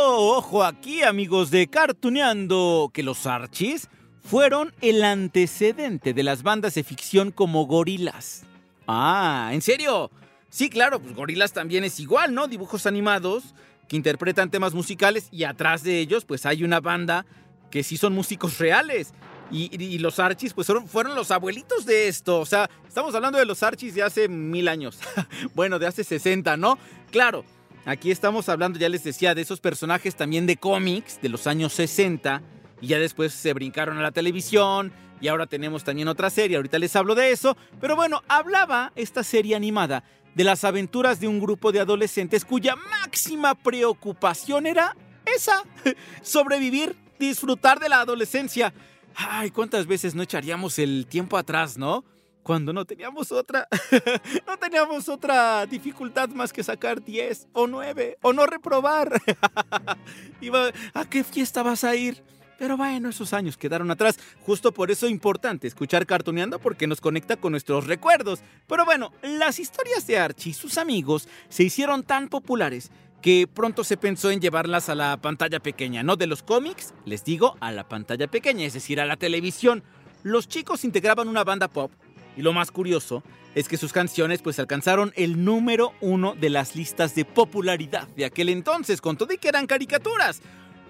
Ojo 0.00 0.64
aquí, 0.64 1.02
amigos 1.02 1.50
de 1.50 1.68
Cartuneando, 1.68 2.90
que 2.92 3.02
los 3.02 3.26
Archies 3.26 3.88
fueron 4.22 4.72
el 4.80 5.04
antecedente 5.04 6.14
de 6.14 6.22
las 6.22 6.42
bandas 6.42 6.74
de 6.74 6.84
ficción 6.84 7.30
como 7.30 7.66
gorilas. 7.66 8.44
Ah, 8.86 9.50
¿en 9.52 9.60
serio? 9.60 10.10
Sí, 10.50 10.70
claro, 10.70 11.00
pues 11.00 11.14
gorilas 11.14 11.52
también 11.52 11.84
es 11.84 12.00
igual, 12.00 12.34
¿no? 12.34 12.48
Dibujos 12.48 12.86
animados 12.86 13.54
que 13.88 13.96
interpretan 13.96 14.50
temas 14.50 14.74
musicales 14.74 15.28
y 15.30 15.44
atrás 15.44 15.82
de 15.82 15.98
ellos 15.98 16.24
pues 16.24 16.46
hay 16.46 16.62
una 16.62 16.80
banda 16.80 17.26
que 17.70 17.82
sí 17.82 17.96
son 17.96 18.14
músicos 18.14 18.58
reales. 18.58 19.12
Y, 19.50 19.96
los 19.98 20.18
Archies 20.18 20.52
pues 20.52 20.66
fueron, 20.66 20.86
fueron 20.86 21.14
los 21.14 21.30
abuelitos 21.30 21.86
de 21.86 22.08
esto. 22.08 22.38
O 22.38 22.44
sea, 22.44 22.68
estamos 22.86 23.14
hablando 23.14 23.38
de 23.38 23.46
los 23.46 23.62
Archies 23.62 23.94
de 23.94 24.02
hace 24.02 24.28
mil 24.28 24.68
años. 24.68 24.98
bueno, 25.54 25.78
de 25.78 25.86
hace 25.86 26.04
60, 26.04 26.58
¿no? 26.58 26.78
Claro, 27.10 27.46
aquí 27.86 28.10
estamos 28.10 28.50
hablando, 28.50 28.78
ya 28.78 28.90
les 28.90 29.04
decía, 29.04 29.34
de 29.34 29.40
esos 29.40 29.60
personajes 29.60 30.16
también 30.16 30.46
de 30.46 30.58
cómics 30.58 31.18
de 31.22 31.30
los 31.30 31.46
años 31.46 31.72
60. 31.72 32.42
Y 32.82 32.88
ya 32.88 32.98
después 32.98 33.32
se 33.32 33.54
brincaron 33.54 33.96
a 33.96 34.02
la 34.02 34.12
televisión. 34.12 34.92
Y 35.18 35.28
ahora 35.28 35.46
tenemos 35.46 35.82
también 35.82 36.08
otra 36.08 36.28
serie, 36.28 36.58
ahorita 36.58 36.78
les 36.78 36.94
hablo 36.94 37.14
de 37.14 37.32
eso. 37.32 37.56
Pero 37.80 37.96
bueno, 37.96 38.22
hablaba 38.28 38.92
esta 38.96 39.24
serie 39.24 39.56
animada 39.56 40.04
de 40.38 40.44
las 40.44 40.62
aventuras 40.62 41.18
de 41.18 41.26
un 41.26 41.40
grupo 41.40 41.72
de 41.72 41.80
adolescentes 41.80 42.44
cuya 42.44 42.76
máxima 42.76 43.56
preocupación 43.56 44.68
era 44.68 44.96
esa, 45.24 45.64
sobrevivir, 46.22 46.94
disfrutar 47.18 47.80
de 47.80 47.88
la 47.88 48.02
adolescencia. 48.02 48.72
Ay, 49.16 49.50
cuántas 49.50 49.88
veces 49.88 50.14
no 50.14 50.22
echaríamos 50.22 50.78
el 50.78 51.08
tiempo 51.08 51.36
atrás, 51.36 51.76
¿no? 51.76 52.04
Cuando 52.44 52.72
no 52.72 52.84
teníamos 52.84 53.32
otra, 53.32 53.66
no 54.46 54.56
teníamos 54.58 55.08
otra 55.08 55.66
dificultad 55.66 56.28
más 56.28 56.52
que 56.52 56.62
sacar 56.62 57.02
10 57.02 57.48
o 57.52 57.66
9 57.66 58.18
o 58.22 58.32
no 58.32 58.46
reprobar. 58.46 59.20
¿a 60.94 61.04
qué 61.10 61.24
fiesta 61.24 61.64
vas 61.64 61.82
a 61.82 61.96
ir? 61.96 62.22
Pero 62.58 62.76
bueno, 62.76 63.08
esos 63.08 63.32
años 63.32 63.56
quedaron 63.56 63.90
atrás. 63.90 64.18
Justo 64.44 64.72
por 64.72 64.90
eso 64.90 65.06
es 65.06 65.12
importante 65.12 65.68
escuchar 65.68 66.06
Cartoneando 66.06 66.58
porque 66.58 66.86
nos 66.86 67.00
conecta 67.00 67.36
con 67.36 67.52
nuestros 67.52 67.86
recuerdos. 67.86 68.40
Pero 68.66 68.84
bueno, 68.84 69.12
las 69.22 69.58
historias 69.60 70.06
de 70.06 70.18
Archie 70.18 70.50
y 70.50 70.54
sus 70.54 70.76
amigos 70.76 71.28
se 71.48 71.62
hicieron 71.62 72.02
tan 72.02 72.28
populares 72.28 72.90
que 73.22 73.48
pronto 73.52 73.84
se 73.84 73.96
pensó 73.96 74.30
en 74.30 74.40
llevarlas 74.40 74.88
a 74.88 74.94
la 74.94 75.16
pantalla 75.16 75.60
pequeña, 75.60 76.02
no 76.02 76.16
de 76.16 76.26
los 76.26 76.42
cómics, 76.42 76.94
les 77.04 77.24
digo, 77.24 77.56
a 77.60 77.72
la 77.72 77.88
pantalla 77.88 78.28
pequeña, 78.28 78.64
es 78.64 78.74
decir, 78.74 79.00
a 79.00 79.06
la 79.06 79.16
televisión. 79.16 79.82
Los 80.22 80.48
chicos 80.48 80.84
integraban 80.84 81.28
una 81.28 81.44
banda 81.44 81.68
pop 81.68 81.90
y 82.36 82.42
lo 82.42 82.52
más 82.52 82.70
curioso 82.70 83.22
es 83.54 83.68
que 83.68 83.76
sus 83.76 83.92
canciones 83.92 84.40
pues 84.42 84.58
alcanzaron 84.58 85.12
el 85.16 85.44
número 85.44 85.92
uno 86.00 86.36
de 86.36 86.50
las 86.50 86.76
listas 86.76 87.14
de 87.14 87.24
popularidad 87.24 88.06
de 88.08 88.24
aquel 88.24 88.50
entonces, 88.50 89.00
con 89.00 89.16
todo 89.16 89.30
que 89.40 89.48
eran 89.48 89.66
caricaturas. 89.66 90.40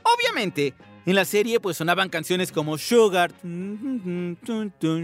Obviamente, 0.03 0.75
en 1.07 1.15
la 1.15 1.25
serie 1.25 1.61
pues 1.61 1.77
sonaban 1.77 2.09
canciones 2.09 2.53
como 2.53 2.79
Sugar, 2.79 3.33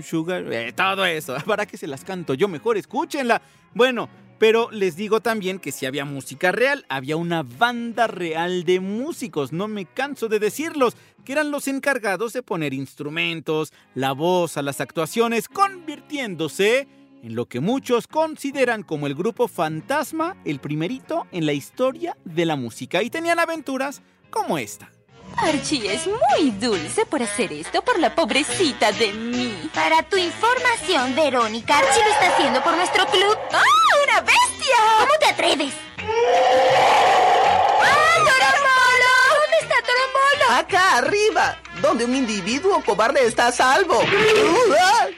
Sugar, 0.02 0.52
eh, 0.52 0.72
todo 0.74 1.04
eso. 1.04 1.36
¿Para 1.46 1.66
qué 1.66 1.76
se 1.76 1.86
las 1.86 2.04
canto 2.04 2.34
yo? 2.34 2.48
Mejor 2.48 2.76
escúchenla. 2.76 3.40
Bueno, 3.74 4.08
pero 4.38 4.70
les 4.70 4.96
digo 4.96 5.20
también 5.20 5.58
que 5.58 5.72
si 5.72 5.86
había 5.86 6.04
música 6.04 6.52
real, 6.52 6.84
había 6.88 7.16
una 7.16 7.42
banda 7.42 8.06
real 8.06 8.64
de 8.64 8.80
músicos, 8.80 9.52
no 9.52 9.68
me 9.68 9.86
canso 9.86 10.28
de 10.28 10.38
decirlos, 10.38 10.96
que 11.24 11.32
eran 11.32 11.50
los 11.50 11.68
encargados 11.68 12.32
de 12.32 12.42
poner 12.42 12.74
instrumentos, 12.74 13.72
la 13.94 14.12
voz 14.12 14.56
a 14.56 14.62
las 14.62 14.80
actuaciones, 14.80 15.48
convirtiéndose 15.48 16.86
en 17.22 17.34
lo 17.34 17.46
que 17.46 17.60
muchos 17.60 18.06
consideran 18.06 18.82
como 18.82 19.06
el 19.06 19.14
grupo 19.14 19.48
fantasma, 19.48 20.36
el 20.44 20.58
primerito 20.58 21.26
en 21.32 21.46
la 21.46 21.54
historia 21.54 22.16
de 22.24 22.44
la 22.44 22.56
música. 22.56 23.02
Y 23.02 23.08
tenían 23.08 23.38
aventuras 23.38 24.02
como 24.30 24.58
esta. 24.58 24.93
Archie 25.36 25.92
es 25.92 26.06
muy 26.06 26.50
dulce 26.52 27.04
por 27.06 27.22
hacer 27.22 27.52
esto 27.52 27.82
por 27.82 27.98
la 27.98 28.14
pobrecita 28.14 28.92
de 28.92 29.12
mí. 29.12 29.70
Para 29.74 30.02
tu 30.02 30.16
información, 30.16 31.14
Verónica, 31.14 31.78
Archie 31.78 32.04
lo 32.04 32.10
está 32.10 32.28
haciendo 32.34 32.62
por 32.62 32.76
nuestro 32.76 33.06
club. 33.06 33.36
¡Ah, 33.52 33.62
una 34.04 34.20
bestia! 34.20 34.76
¿Cómo 34.98 35.12
te 35.18 35.26
atreves? 35.26 35.74
¡Ah, 37.82 38.16
Toromolo! 38.18 39.14
¿Dónde 39.40 39.58
está 39.60 39.76
Toromolo? 39.82 40.58
Acá 40.58 40.98
arriba, 40.98 41.58
donde 41.82 42.04
un 42.04 42.14
individuo 42.14 42.82
cobarde 42.84 43.26
está 43.26 43.48
a 43.48 43.52
salvo. 43.52 44.00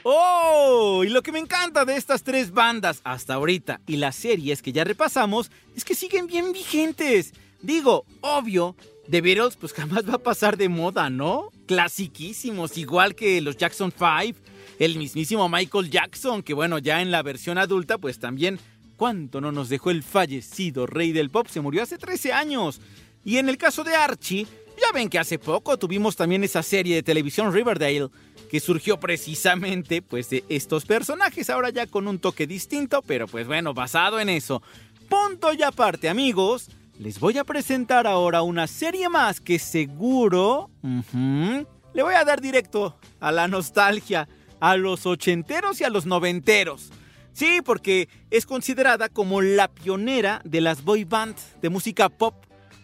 ¡Oh! 0.03 1.05
Y 1.05 1.09
lo 1.09 1.23
que 1.23 1.33
me 1.33 1.39
encanta 1.39 1.85
de 1.85 1.97
estas 1.97 2.23
tres 2.23 2.53
bandas 2.53 3.01
hasta 3.05 3.35
ahorita 3.35 3.81
y 3.87 3.97
las 3.97 4.17
series 4.17 4.63
que 4.63 4.73
ya 4.73 4.85
repasamos 4.85 5.51
es 5.77 5.85
que 5.85 5.95
siguen 5.95 6.27
bien 6.27 6.53
vigentes. 6.53 7.33
Digo, 7.63 8.05
obvio, 8.21 8.77
The 9.11 9.21
Beatles 9.21 9.57
pues 9.57 9.73
jamás 9.73 10.09
va 10.09 10.15
a 10.15 10.19
pasar 10.19 10.57
de 10.57 10.69
moda, 10.69 11.11
¿no? 11.11 11.51
Clasiquísimos, 11.67 12.77
igual 12.77 13.15
que 13.15 13.41
los 13.41 13.57
Jackson 13.57 13.93
5, 13.93 14.39
el 14.79 14.99
mismísimo 14.99 15.49
Michael 15.49 15.91
Jackson, 15.91 16.43
que 16.43 16.55
bueno, 16.55 16.79
ya 16.79 17.01
en 17.01 17.11
la 17.11 17.23
versión 17.23 17.59
adulta 17.59 17.99
pues 17.99 18.19
también, 18.19 18.59
¿cuánto 18.97 19.41
no 19.41 19.53
nos 19.53 19.69
dejó 19.69 19.91
el 19.91 20.03
fallecido 20.03 20.87
rey 20.87 21.13
del 21.13 21.31
pop? 21.31 21.47
Se 21.49 21.61
murió 21.61 21.83
hace 21.83 21.99
13 21.99 22.33
años. 22.33 22.81
Y 23.25 23.39
en 23.39 23.49
el 23.49 23.59
caso 23.59 23.85
de 23.85 23.95
Archie, 23.95 24.47
ya 24.81 24.93
ven 24.93 25.09
que 25.09 25.19
hace 25.19 25.39
poco 25.39 25.79
tuvimos 25.79 26.17
también 26.17 26.45
esa 26.45 26.63
serie 26.63 26.97
de 26.97 27.03
televisión 27.03 27.53
Riverdale 27.53 28.09
que 28.51 28.61
surgió 28.61 29.01
precisamente 29.01 30.03
pues 30.03 30.31
de 30.31 30.45
estos 30.49 30.85
personajes, 30.85 31.51
ahora 31.51 31.71
ya 31.71 31.87
con 31.87 32.07
un 32.07 32.19
toque 32.19 32.47
distinto, 32.47 33.03
pero 33.03 33.27
pues 33.27 33.47
bueno, 33.47 33.75
basado 33.75 34.21
en 34.21 34.29
eso. 34.29 34.63
Punto 35.09 35.53
y 35.53 35.63
aparte, 35.63 36.09
amigos, 36.09 36.69
les 36.99 37.21
voy 37.21 37.39
a 37.39 37.45
presentar 37.45 38.07
ahora 38.07 38.43
una 38.43 38.67
serie 38.67 39.09
más 39.09 39.41
que 39.41 39.59
seguro 39.59 40.71
le 40.83 42.03
voy 42.03 42.15
a 42.15 42.25
dar 42.25 42.41
directo 42.41 42.99
a 43.21 43.33
la 43.33 43.49
nostalgia, 43.49 44.29
a 44.61 44.77
los 44.77 45.07
ochenteros 45.07 45.81
y 45.81 45.85
a 45.85 45.91
los 45.91 46.05
noventeros. 46.05 46.91
Sí, 47.33 47.61
porque 47.65 48.09
es 48.31 48.47
considerada 48.47 49.09
como 49.09 49.41
la 49.41 49.69
pionera 49.69 50.41
de 50.45 50.61
las 50.61 50.85
boy 50.85 51.05
band 51.05 51.37
de 51.61 51.71
música 51.71 52.09
pop 52.09 52.35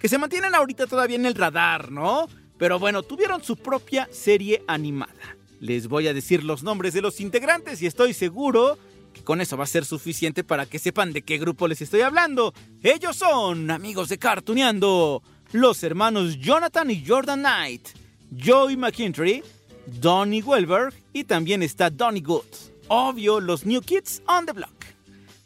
que 0.00 0.08
se 0.08 0.18
mantienen 0.18 0.54
ahorita 0.54 0.86
todavía 0.86 1.16
en 1.16 1.26
el 1.26 1.34
radar, 1.34 1.90
¿no? 1.90 2.26
Pero 2.58 2.78
bueno, 2.78 3.02
tuvieron 3.02 3.42
su 3.42 3.56
propia 3.56 4.08
serie 4.10 4.62
animada. 4.66 5.36
Les 5.60 5.88
voy 5.88 6.08
a 6.08 6.14
decir 6.14 6.42
los 6.42 6.62
nombres 6.62 6.92
de 6.92 7.02
los 7.02 7.20
integrantes 7.20 7.80
y 7.82 7.86
estoy 7.86 8.14
seguro 8.14 8.78
con 9.24 9.40
eso 9.40 9.56
va 9.56 9.64
a 9.64 9.68
ser 9.68 9.84
suficiente 9.84 10.44
para 10.44 10.66
que 10.66 10.78
sepan 10.78 11.12
de 11.12 11.22
qué 11.22 11.38
grupo 11.38 11.68
les 11.68 11.80
estoy 11.80 12.00
hablando. 12.00 12.52
Ellos 12.82 13.16
son, 13.16 13.70
amigos 13.70 14.08
de 14.08 14.18
Cartuneando, 14.18 15.22
los 15.52 15.82
hermanos 15.82 16.38
Jonathan 16.38 16.90
y 16.90 17.04
Jordan 17.06 17.40
Knight, 17.40 17.88
Joey 18.44 18.76
McKintry, 18.76 19.42
Donnie 19.86 20.42
Welberg 20.42 20.94
y 21.12 21.24
también 21.24 21.62
está 21.62 21.90
Donnie 21.90 22.22
Good. 22.22 22.44
Obvio, 22.88 23.40
los 23.40 23.64
New 23.64 23.80
Kids 23.80 24.22
on 24.26 24.46
the 24.46 24.52
Block. 24.52 24.72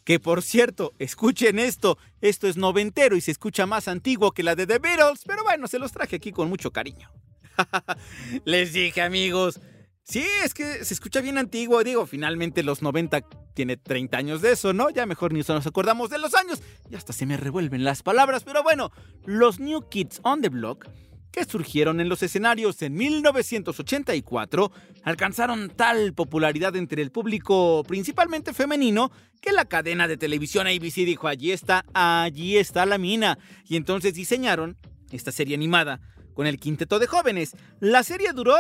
Que 0.04 0.20
por 0.20 0.42
cierto, 0.42 0.94
escuchen 0.99 1.58
esto, 1.58 1.99
esto 2.20 2.46
es 2.46 2.56
noventero 2.56 3.16
y 3.16 3.20
se 3.20 3.32
escucha 3.32 3.66
más 3.66 3.88
antiguo 3.88 4.32
que 4.32 4.44
la 4.44 4.54
de 4.54 4.66
The 4.66 4.78
Beatles, 4.78 5.23
pero 5.26 5.42
bueno, 5.42 5.66
se 5.66 5.80
los 5.80 5.90
traje 5.90 6.16
aquí 6.16 6.30
con 6.30 6.49
mucho 6.49 6.70
cariño. 6.73 7.11
Les 8.44 8.73
dije 8.73 9.02
amigos, 9.02 9.61
sí, 10.04 10.25
es 10.44 10.54
que 10.54 10.85
se 10.85 10.94
escucha 10.94 11.20
bien 11.20 11.38
antiguo, 11.38 11.82
digo, 11.82 12.06
finalmente 12.06 12.62
los 12.62 12.82
90 12.82 13.23
tiene 13.57 13.79
30 13.79 14.19
años 14.19 14.43
de 14.43 14.53
eso, 14.53 14.75
¿no? 14.75 14.91
Ya 14.91 15.07
mejor 15.07 15.33
ni 15.33 15.41
nos 15.41 15.67
acordamos 15.67 16.11
de 16.11 16.19
los 16.19 16.35
años 16.35 16.63
y 16.91 16.95
hasta 16.95 17.15
se 17.15 17.25
me 17.25 17.39
revuelven 17.39 17.85
las 17.85 18.03
palabras, 18.03 18.45
pero 18.45 18.63
bueno, 18.63 18.93
los 19.25 19.59
New 19.59 19.89
Kids 19.89 20.21
on 20.23 20.43
the 20.43 20.51
Block 20.51 20.87
que 21.33 21.45
surgieron 21.45 22.01
en 22.01 22.09
los 22.09 22.23
escenarios 22.23 22.81
en 22.83 22.95
1984 22.95 24.73
alcanzaron 25.05 25.71
tal 25.71 26.13
popularidad 26.13 26.77
entre 26.77 27.03
el 27.03 27.11
público 27.11 27.83
principalmente 27.89 28.53
femenino 28.53 29.11
que 29.41 29.53
la 29.53 29.65
cadena 29.65 30.07
de 30.07 30.19
televisión 30.19 30.67
ABC 30.67 30.95
dijo 31.07 31.27
allí 31.27 31.53
está, 31.53 31.85
allí 31.95 32.59
está 32.59 32.85
la 32.85 32.99
mina 32.99 33.39
y 33.67 33.77
entonces 33.77 34.15
diseñaron 34.15 34.77
esta 35.11 35.33
serie 35.33 35.55
animada 35.55 36.01
con 36.35 36.47
el 36.47 36.61
quinteto 36.61 36.99
de 36.99 37.07
jóvenes. 37.07 37.57
La 37.81 38.03
serie 38.03 38.33
duró 38.35 38.55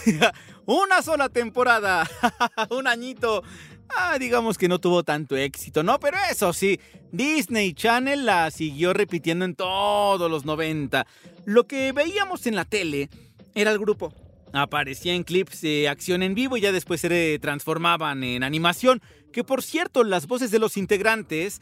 una 0.66 1.02
sola 1.02 1.30
temporada, 1.30 2.08
un 2.70 2.86
añito. 2.86 3.42
Ah, 3.88 4.18
digamos 4.18 4.58
que 4.58 4.68
no 4.68 4.78
tuvo 4.78 5.02
tanto 5.02 5.36
éxito, 5.36 5.82
¿no? 5.82 5.98
Pero 6.00 6.16
eso 6.30 6.52
sí, 6.52 6.80
Disney 7.12 7.72
Channel 7.72 8.26
la 8.26 8.50
siguió 8.50 8.92
repitiendo 8.92 9.44
en 9.44 9.54
todos 9.54 10.30
los 10.30 10.44
90. 10.44 11.06
Lo 11.44 11.66
que 11.66 11.92
veíamos 11.92 12.46
en 12.46 12.56
la 12.56 12.64
tele 12.64 13.08
era 13.54 13.70
el 13.70 13.78
grupo. 13.78 14.12
Aparecía 14.52 15.14
en 15.14 15.22
clips 15.22 15.60
de 15.60 15.88
acción 15.88 16.22
en 16.22 16.34
vivo 16.34 16.56
y 16.56 16.60
ya 16.62 16.72
después 16.72 17.00
se 17.00 17.38
transformaban 17.40 18.24
en 18.24 18.42
animación. 18.42 19.02
Que 19.32 19.44
por 19.44 19.62
cierto, 19.62 20.02
las 20.04 20.26
voces 20.26 20.50
de 20.50 20.58
los 20.58 20.76
integrantes, 20.76 21.60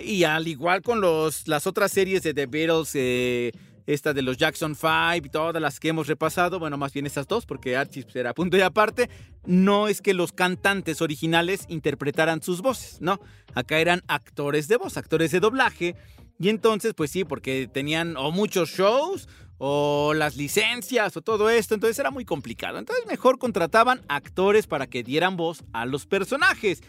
y 0.00 0.24
al 0.24 0.46
igual 0.48 0.82
con 0.82 1.00
los, 1.00 1.48
las 1.48 1.66
otras 1.66 1.90
series 1.90 2.22
de 2.22 2.34
The 2.34 2.46
Beatles, 2.46 2.90
eh, 2.94 3.52
esta 3.86 4.12
de 4.12 4.22
los 4.22 4.36
Jackson 4.36 4.74
5 4.74 5.26
y 5.26 5.28
todas 5.28 5.60
las 5.62 5.80
que 5.80 5.88
hemos 5.88 6.06
repasado, 6.06 6.58
bueno, 6.58 6.76
más 6.76 6.92
bien 6.92 7.06
estas 7.06 7.26
dos, 7.26 7.46
porque 7.46 7.76
Archie 7.76 8.02
pues, 8.02 8.16
era 8.16 8.34
punto 8.34 8.56
y 8.56 8.60
aparte, 8.60 9.08
no 9.44 9.88
es 9.88 10.02
que 10.02 10.14
los 10.14 10.32
cantantes 10.32 11.00
originales 11.00 11.64
interpretaran 11.68 12.42
sus 12.42 12.62
voces, 12.62 13.00
no, 13.00 13.20
acá 13.54 13.78
eran 13.78 14.02
actores 14.08 14.68
de 14.68 14.76
voz, 14.76 14.96
actores 14.96 15.30
de 15.30 15.40
doblaje, 15.40 15.94
y 16.38 16.50
entonces, 16.50 16.92
pues 16.94 17.10
sí, 17.10 17.24
porque 17.24 17.68
tenían 17.72 18.16
o 18.16 18.30
muchos 18.30 18.70
shows, 18.70 19.28
o 19.58 20.12
las 20.14 20.36
licencias, 20.36 21.16
o 21.16 21.22
todo 21.22 21.48
esto, 21.48 21.74
entonces 21.74 21.98
era 21.98 22.10
muy 22.10 22.24
complicado, 22.24 22.78
entonces 22.78 23.06
mejor 23.06 23.38
contrataban 23.38 24.02
actores 24.08 24.66
para 24.66 24.86
que 24.86 25.02
dieran 25.02 25.36
voz 25.36 25.64
a 25.72 25.86
los 25.86 26.06
personajes. 26.06 26.82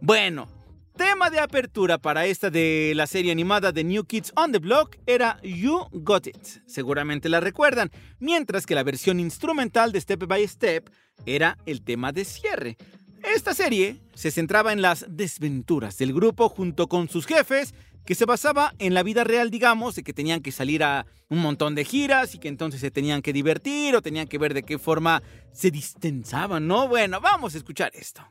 Bueno, 0.00 0.48
Tema 0.96 1.28
de 1.28 1.40
apertura 1.40 1.98
para 1.98 2.24
esta 2.26 2.50
de 2.50 2.92
la 2.94 3.08
serie 3.08 3.32
animada 3.32 3.72
de 3.72 3.82
New 3.82 4.04
Kids 4.04 4.32
on 4.36 4.52
the 4.52 4.60
Block 4.60 4.96
era 5.06 5.40
You 5.42 5.88
Got 5.90 6.28
It, 6.28 6.46
seguramente 6.66 7.28
la 7.28 7.40
recuerdan, 7.40 7.90
mientras 8.20 8.64
que 8.64 8.76
la 8.76 8.84
versión 8.84 9.18
instrumental 9.18 9.90
de 9.90 10.00
Step 10.00 10.24
by 10.28 10.46
Step 10.46 10.88
era 11.26 11.58
el 11.66 11.82
tema 11.82 12.12
de 12.12 12.24
cierre. 12.24 12.76
Esta 13.24 13.54
serie 13.54 14.02
se 14.14 14.30
centraba 14.30 14.72
en 14.72 14.82
las 14.82 15.04
desventuras 15.08 15.98
del 15.98 16.12
grupo 16.12 16.48
junto 16.48 16.86
con 16.86 17.08
sus 17.08 17.26
jefes, 17.26 17.74
que 18.06 18.14
se 18.14 18.24
basaba 18.24 18.72
en 18.78 18.94
la 18.94 19.02
vida 19.02 19.24
real, 19.24 19.50
digamos, 19.50 19.96
de 19.96 20.04
que 20.04 20.12
tenían 20.12 20.42
que 20.42 20.52
salir 20.52 20.84
a 20.84 21.06
un 21.28 21.40
montón 21.40 21.74
de 21.74 21.84
giras 21.84 22.36
y 22.36 22.38
que 22.38 22.48
entonces 22.48 22.80
se 22.80 22.92
tenían 22.92 23.20
que 23.20 23.32
divertir 23.32 23.96
o 23.96 24.02
tenían 24.02 24.28
que 24.28 24.38
ver 24.38 24.54
de 24.54 24.62
qué 24.62 24.78
forma 24.78 25.22
se 25.52 25.72
distensaban, 25.72 26.68
¿no? 26.68 26.86
Bueno, 26.86 27.20
vamos 27.20 27.54
a 27.54 27.58
escuchar 27.58 27.90
esto. 27.94 28.22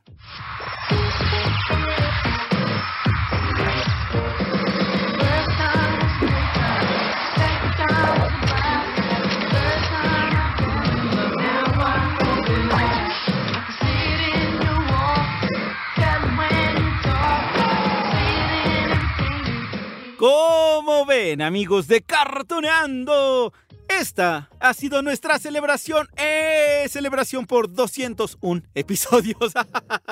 ¿Cómo 20.25 21.05
ven, 21.05 21.41
amigos 21.41 21.87
de 21.89 22.01
Cartoneando? 22.01 23.51
Esta 23.89 24.49
ha 24.61 24.73
sido 24.73 25.01
nuestra 25.01 25.37
celebración, 25.37 26.07
¡eh! 26.15 26.85
Celebración 26.87 27.45
por 27.45 27.69
201 27.73 28.61
episodios. 28.73 29.53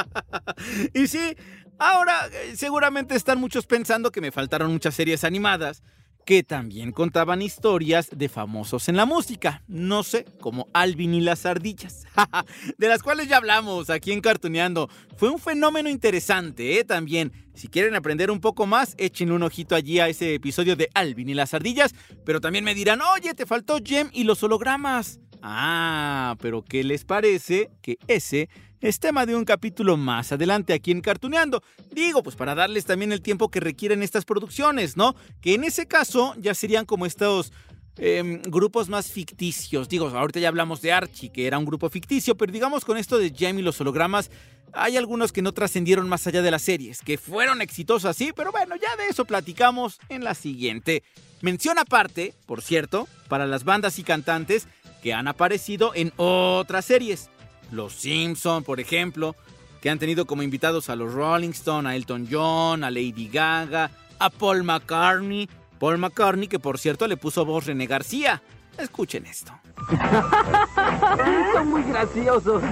y 0.93 1.07
sí, 1.07 1.37
ahora 1.81 2.27
eh, 2.31 2.55
seguramente 2.55 3.15
están 3.15 3.39
muchos 3.39 3.65
pensando 3.65 4.11
que 4.11 4.21
me 4.21 4.31
faltaron 4.31 4.71
muchas 4.71 4.93
series 4.93 5.23
animadas 5.23 5.81
que 6.25 6.43
también 6.43 6.91
contaban 6.91 7.41
historias 7.41 8.09
de 8.11 8.29
famosos 8.29 8.87
en 8.87 8.95
la 8.95 9.07
música, 9.07 9.63
no 9.67 10.03
sé, 10.03 10.25
como 10.39 10.67
Alvin 10.71 11.15
y 11.15 11.21
las 11.21 11.47
ardillas, 11.47 12.05
de 12.77 12.87
las 12.87 13.01
cuales 13.01 13.27
ya 13.27 13.37
hablamos 13.37 13.89
aquí 13.89 14.11
en 14.11 14.21
Cartuneando. 14.21 14.87
Fue 15.17 15.29
un 15.29 15.39
fenómeno 15.39 15.89
interesante, 15.89 16.79
¿eh? 16.79 16.83
También, 16.83 17.31
si 17.55 17.67
quieren 17.67 17.95
aprender 17.95 18.29
un 18.29 18.39
poco 18.39 18.67
más, 18.67 18.93
echen 18.99 19.31
un 19.31 19.41
ojito 19.41 19.73
allí 19.73 19.99
a 19.99 20.09
ese 20.09 20.35
episodio 20.35 20.75
de 20.75 20.89
Alvin 20.93 21.29
y 21.29 21.33
las 21.33 21.55
ardillas, 21.55 21.95
pero 22.23 22.39
también 22.39 22.63
me 22.63 22.75
dirán, 22.75 23.01
oye, 23.01 23.33
te 23.33 23.47
faltó 23.47 23.79
Jem 23.83 24.09
y 24.13 24.23
los 24.23 24.43
hologramas. 24.43 25.19
Ah, 25.41 26.35
pero 26.39 26.63
¿qué 26.63 26.83
les 26.83 27.03
parece 27.03 27.69
que 27.81 27.97
ese 28.07 28.49
es 28.81 28.99
tema 28.99 29.25
de 29.25 29.35
un 29.35 29.45
capítulo 29.45 29.95
más 29.95 30.31
adelante 30.31 30.73
aquí 30.73 30.91
en 30.91 31.01
Cartuneando. 31.01 31.63
Digo, 31.91 32.23
pues 32.23 32.35
para 32.35 32.55
darles 32.55 32.85
también 32.85 33.11
el 33.11 33.21
tiempo 33.21 33.49
que 33.49 33.59
requieren 33.59 34.01
estas 34.01 34.25
producciones, 34.25 34.97
¿no? 34.97 35.15
Que 35.39 35.53
en 35.53 35.63
ese 35.63 35.87
caso 35.87 36.33
ya 36.39 36.55
serían 36.55 36.85
como 36.85 37.05
estos 37.05 37.53
em, 37.97 38.41
grupos 38.41 38.89
más 38.89 39.11
ficticios. 39.11 39.87
Digo, 39.87 40.07
ahorita 40.07 40.39
ya 40.39 40.47
hablamos 40.47 40.81
de 40.81 40.91
Archie, 40.91 41.31
que 41.31 41.45
era 41.45 41.59
un 41.59 41.65
grupo 41.65 41.89
ficticio, 41.89 42.35
pero 42.35 42.51
digamos 42.51 42.83
con 42.83 42.97
esto 42.97 43.19
de 43.19 43.29
Jem 43.29 43.59
y 43.59 43.61
los 43.61 43.79
hologramas, 43.81 44.31
hay 44.73 44.97
algunos 44.97 45.31
que 45.31 45.41
no 45.41 45.51
trascendieron 45.51 46.09
más 46.09 46.25
allá 46.25 46.41
de 46.41 46.49
las 46.49 46.63
series, 46.63 47.01
que 47.01 47.17
fueron 47.17 47.61
exitosas, 47.61 48.15
sí, 48.15 48.31
pero 48.35 48.51
bueno, 48.51 48.75
ya 48.75 48.95
de 48.95 49.09
eso 49.09 49.25
platicamos 49.25 49.99
en 50.09 50.23
la 50.23 50.33
siguiente. 50.33 51.03
Mención 51.41 51.77
aparte, 51.77 52.33
por 52.45 52.61
cierto, 52.61 53.07
para 53.27 53.47
las 53.47 53.63
bandas 53.63 53.99
y 53.99 54.03
cantantes 54.03 54.67
que 55.01 55.13
han 55.13 55.27
aparecido 55.27 55.91
en 55.95 56.13
otras 56.17 56.85
series. 56.85 57.29
Los 57.71 57.93
Simpson, 57.93 58.63
por 58.63 58.79
ejemplo, 58.79 59.35
que 59.81 59.89
han 59.89 59.99
tenido 59.99 60.25
como 60.25 60.43
invitados 60.43 60.89
a 60.89 60.95
los 60.95 61.13
Rolling 61.13 61.49
Stone, 61.49 61.89
a 61.89 61.95
Elton 61.95 62.27
John, 62.29 62.83
a 62.83 62.91
Lady 62.91 63.29
Gaga, 63.31 63.91
a 64.19 64.29
Paul 64.29 64.63
McCartney. 64.63 65.49
Paul 65.79 65.97
McCartney, 65.97 66.47
que 66.47 66.59
por 66.59 66.77
cierto 66.77 67.07
le 67.07 67.17
puso 67.17 67.43
voz 67.43 67.65
René 67.65 67.87
García. 67.87 68.41
Escuchen 68.77 69.25
esto. 69.25 69.51
Son 71.53 71.69
muy 71.69 71.83
graciosos. 71.83 72.63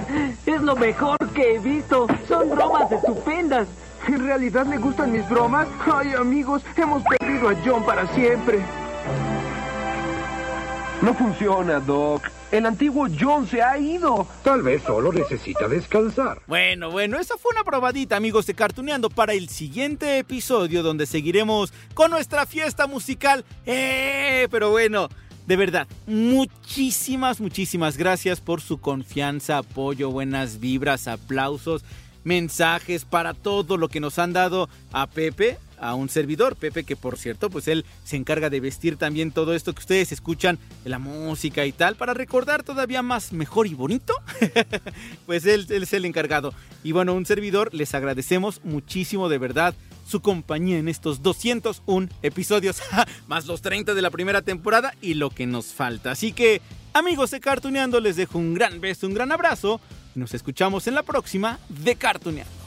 Es 0.46 0.62
lo 0.62 0.76
mejor 0.76 1.18
que 1.34 1.56
he 1.56 1.58
visto. 1.58 2.06
Son 2.28 2.48
bromas 2.50 2.90
estupendas. 2.92 3.68
¿En 4.06 4.24
realidad 4.24 4.66
le 4.66 4.78
gustan 4.78 5.12
mis 5.12 5.28
bromas? 5.28 5.68
Ay, 5.92 6.12
amigos, 6.14 6.62
hemos 6.76 7.02
perdido 7.02 7.50
a 7.50 7.54
John 7.64 7.84
para 7.84 8.06
siempre. 8.14 8.60
No 11.02 11.14
funciona, 11.14 11.80
Doc. 11.80 12.28
El 12.52 12.66
antiguo 12.66 13.06
John 13.18 13.46
se 13.46 13.62
ha 13.62 13.78
ido. 13.78 14.26
Tal 14.44 14.60
vez 14.60 14.82
solo 14.82 15.10
necesita 15.12 15.66
descansar. 15.66 16.42
Bueno, 16.46 16.90
bueno, 16.90 17.18
esa 17.18 17.38
fue 17.38 17.52
una 17.52 17.64
probadita, 17.64 18.16
amigos 18.16 18.44
de 18.46 18.54
Cartuneando, 18.54 19.08
para 19.08 19.32
el 19.32 19.48
siguiente 19.48 20.18
episodio 20.18 20.82
donde 20.82 21.06
seguiremos 21.06 21.72
con 21.94 22.10
nuestra 22.10 22.44
fiesta 22.44 22.86
musical. 22.86 23.46
¡Eh! 23.64 24.46
Pero 24.50 24.70
bueno, 24.70 25.08
de 25.46 25.56
verdad, 25.56 25.88
muchísimas, 26.06 27.40
muchísimas 27.40 27.96
gracias 27.96 28.40
por 28.42 28.60
su 28.60 28.78
confianza, 28.78 29.58
apoyo, 29.58 30.10
buenas 30.10 30.60
vibras, 30.60 31.08
aplausos, 31.08 31.82
mensajes 32.24 33.06
para 33.06 33.32
todo 33.32 33.78
lo 33.78 33.88
que 33.88 34.00
nos 34.00 34.18
han 34.18 34.34
dado 34.34 34.68
a 34.92 35.06
Pepe, 35.06 35.58
a 35.80 35.94
un 35.94 36.08
servidor, 36.08 36.56
Pepe, 36.56 36.84
que 36.84 36.96
por 36.96 37.18
cierto, 37.18 37.50
pues 37.50 37.66
él 37.68 37.84
se 38.04 38.16
encarga 38.16 38.50
de 38.50 38.60
vestir 38.60 38.96
también 38.96 39.32
todo 39.32 39.54
esto 39.54 39.72
que 39.72 39.80
ustedes 39.80 40.12
escuchan, 40.12 40.58
la 40.84 40.98
música 40.98 41.66
y 41.66 41.72
tal, 41.72 41.96
para 41.96 42.14
recordar 42.14 42.62
todavía 42.62 43.02
más 43.02 43.32
mejor 43.32 43.66
y 43.66 43.74
bonito. 43.74 44.14
pues 45.26 45.46
él, 45.46 45.66
es 45.68 45.92
el 45.92 46.04
encargado. 46.04 46.54
Y 46.84 46.92
bueno, 46.92 47.14
un 47.14 47.26
servidor, 47.26 47.72
les 47.74 47.94
agradecemos 47.94 48.60
muchísimo 48.64 49.28
de 49.28 49.38
verdad 49.38 49.74
su 50.06 50.20
compañía 50.20 50.78
en 50.78 50.88
estos 50.88 51.22
201 51.22 52.08
episodios, 52.22 52.82
más 53.28 53.46
los 53.46 53.62
30 53.62 53.94
de 53.94 54.02
la 54.02 54.10
primera 54.10 54.42
temporada 54.42 54.94
y 55.00 55.14
lo 55.14 55.30
que 55.30 55.46
nos 55.46 55.66
falta. 55.66 56.10
Así 56.10 56.32
que, 56.32 56.60
amigos 56.92 57.30
de 57.30 57.40
Cartuneando, 57.40 58.00
les 58.00 58.16
dejo 58.16 58.38
un 58.38 58.54
gran 58.54 58.80
beso, 58.80 59.06
un 59.06 59.14
gran 59.14 59.32
abrazo. 59.32 59.80
Nos 60.14 60.34
escuchamos 60.34 60.86
en 60.88 60.94
la 60.94 61.04
próxima 61.04 61.60
de 61.68 61.94
Cartuneando. 61.94 62.59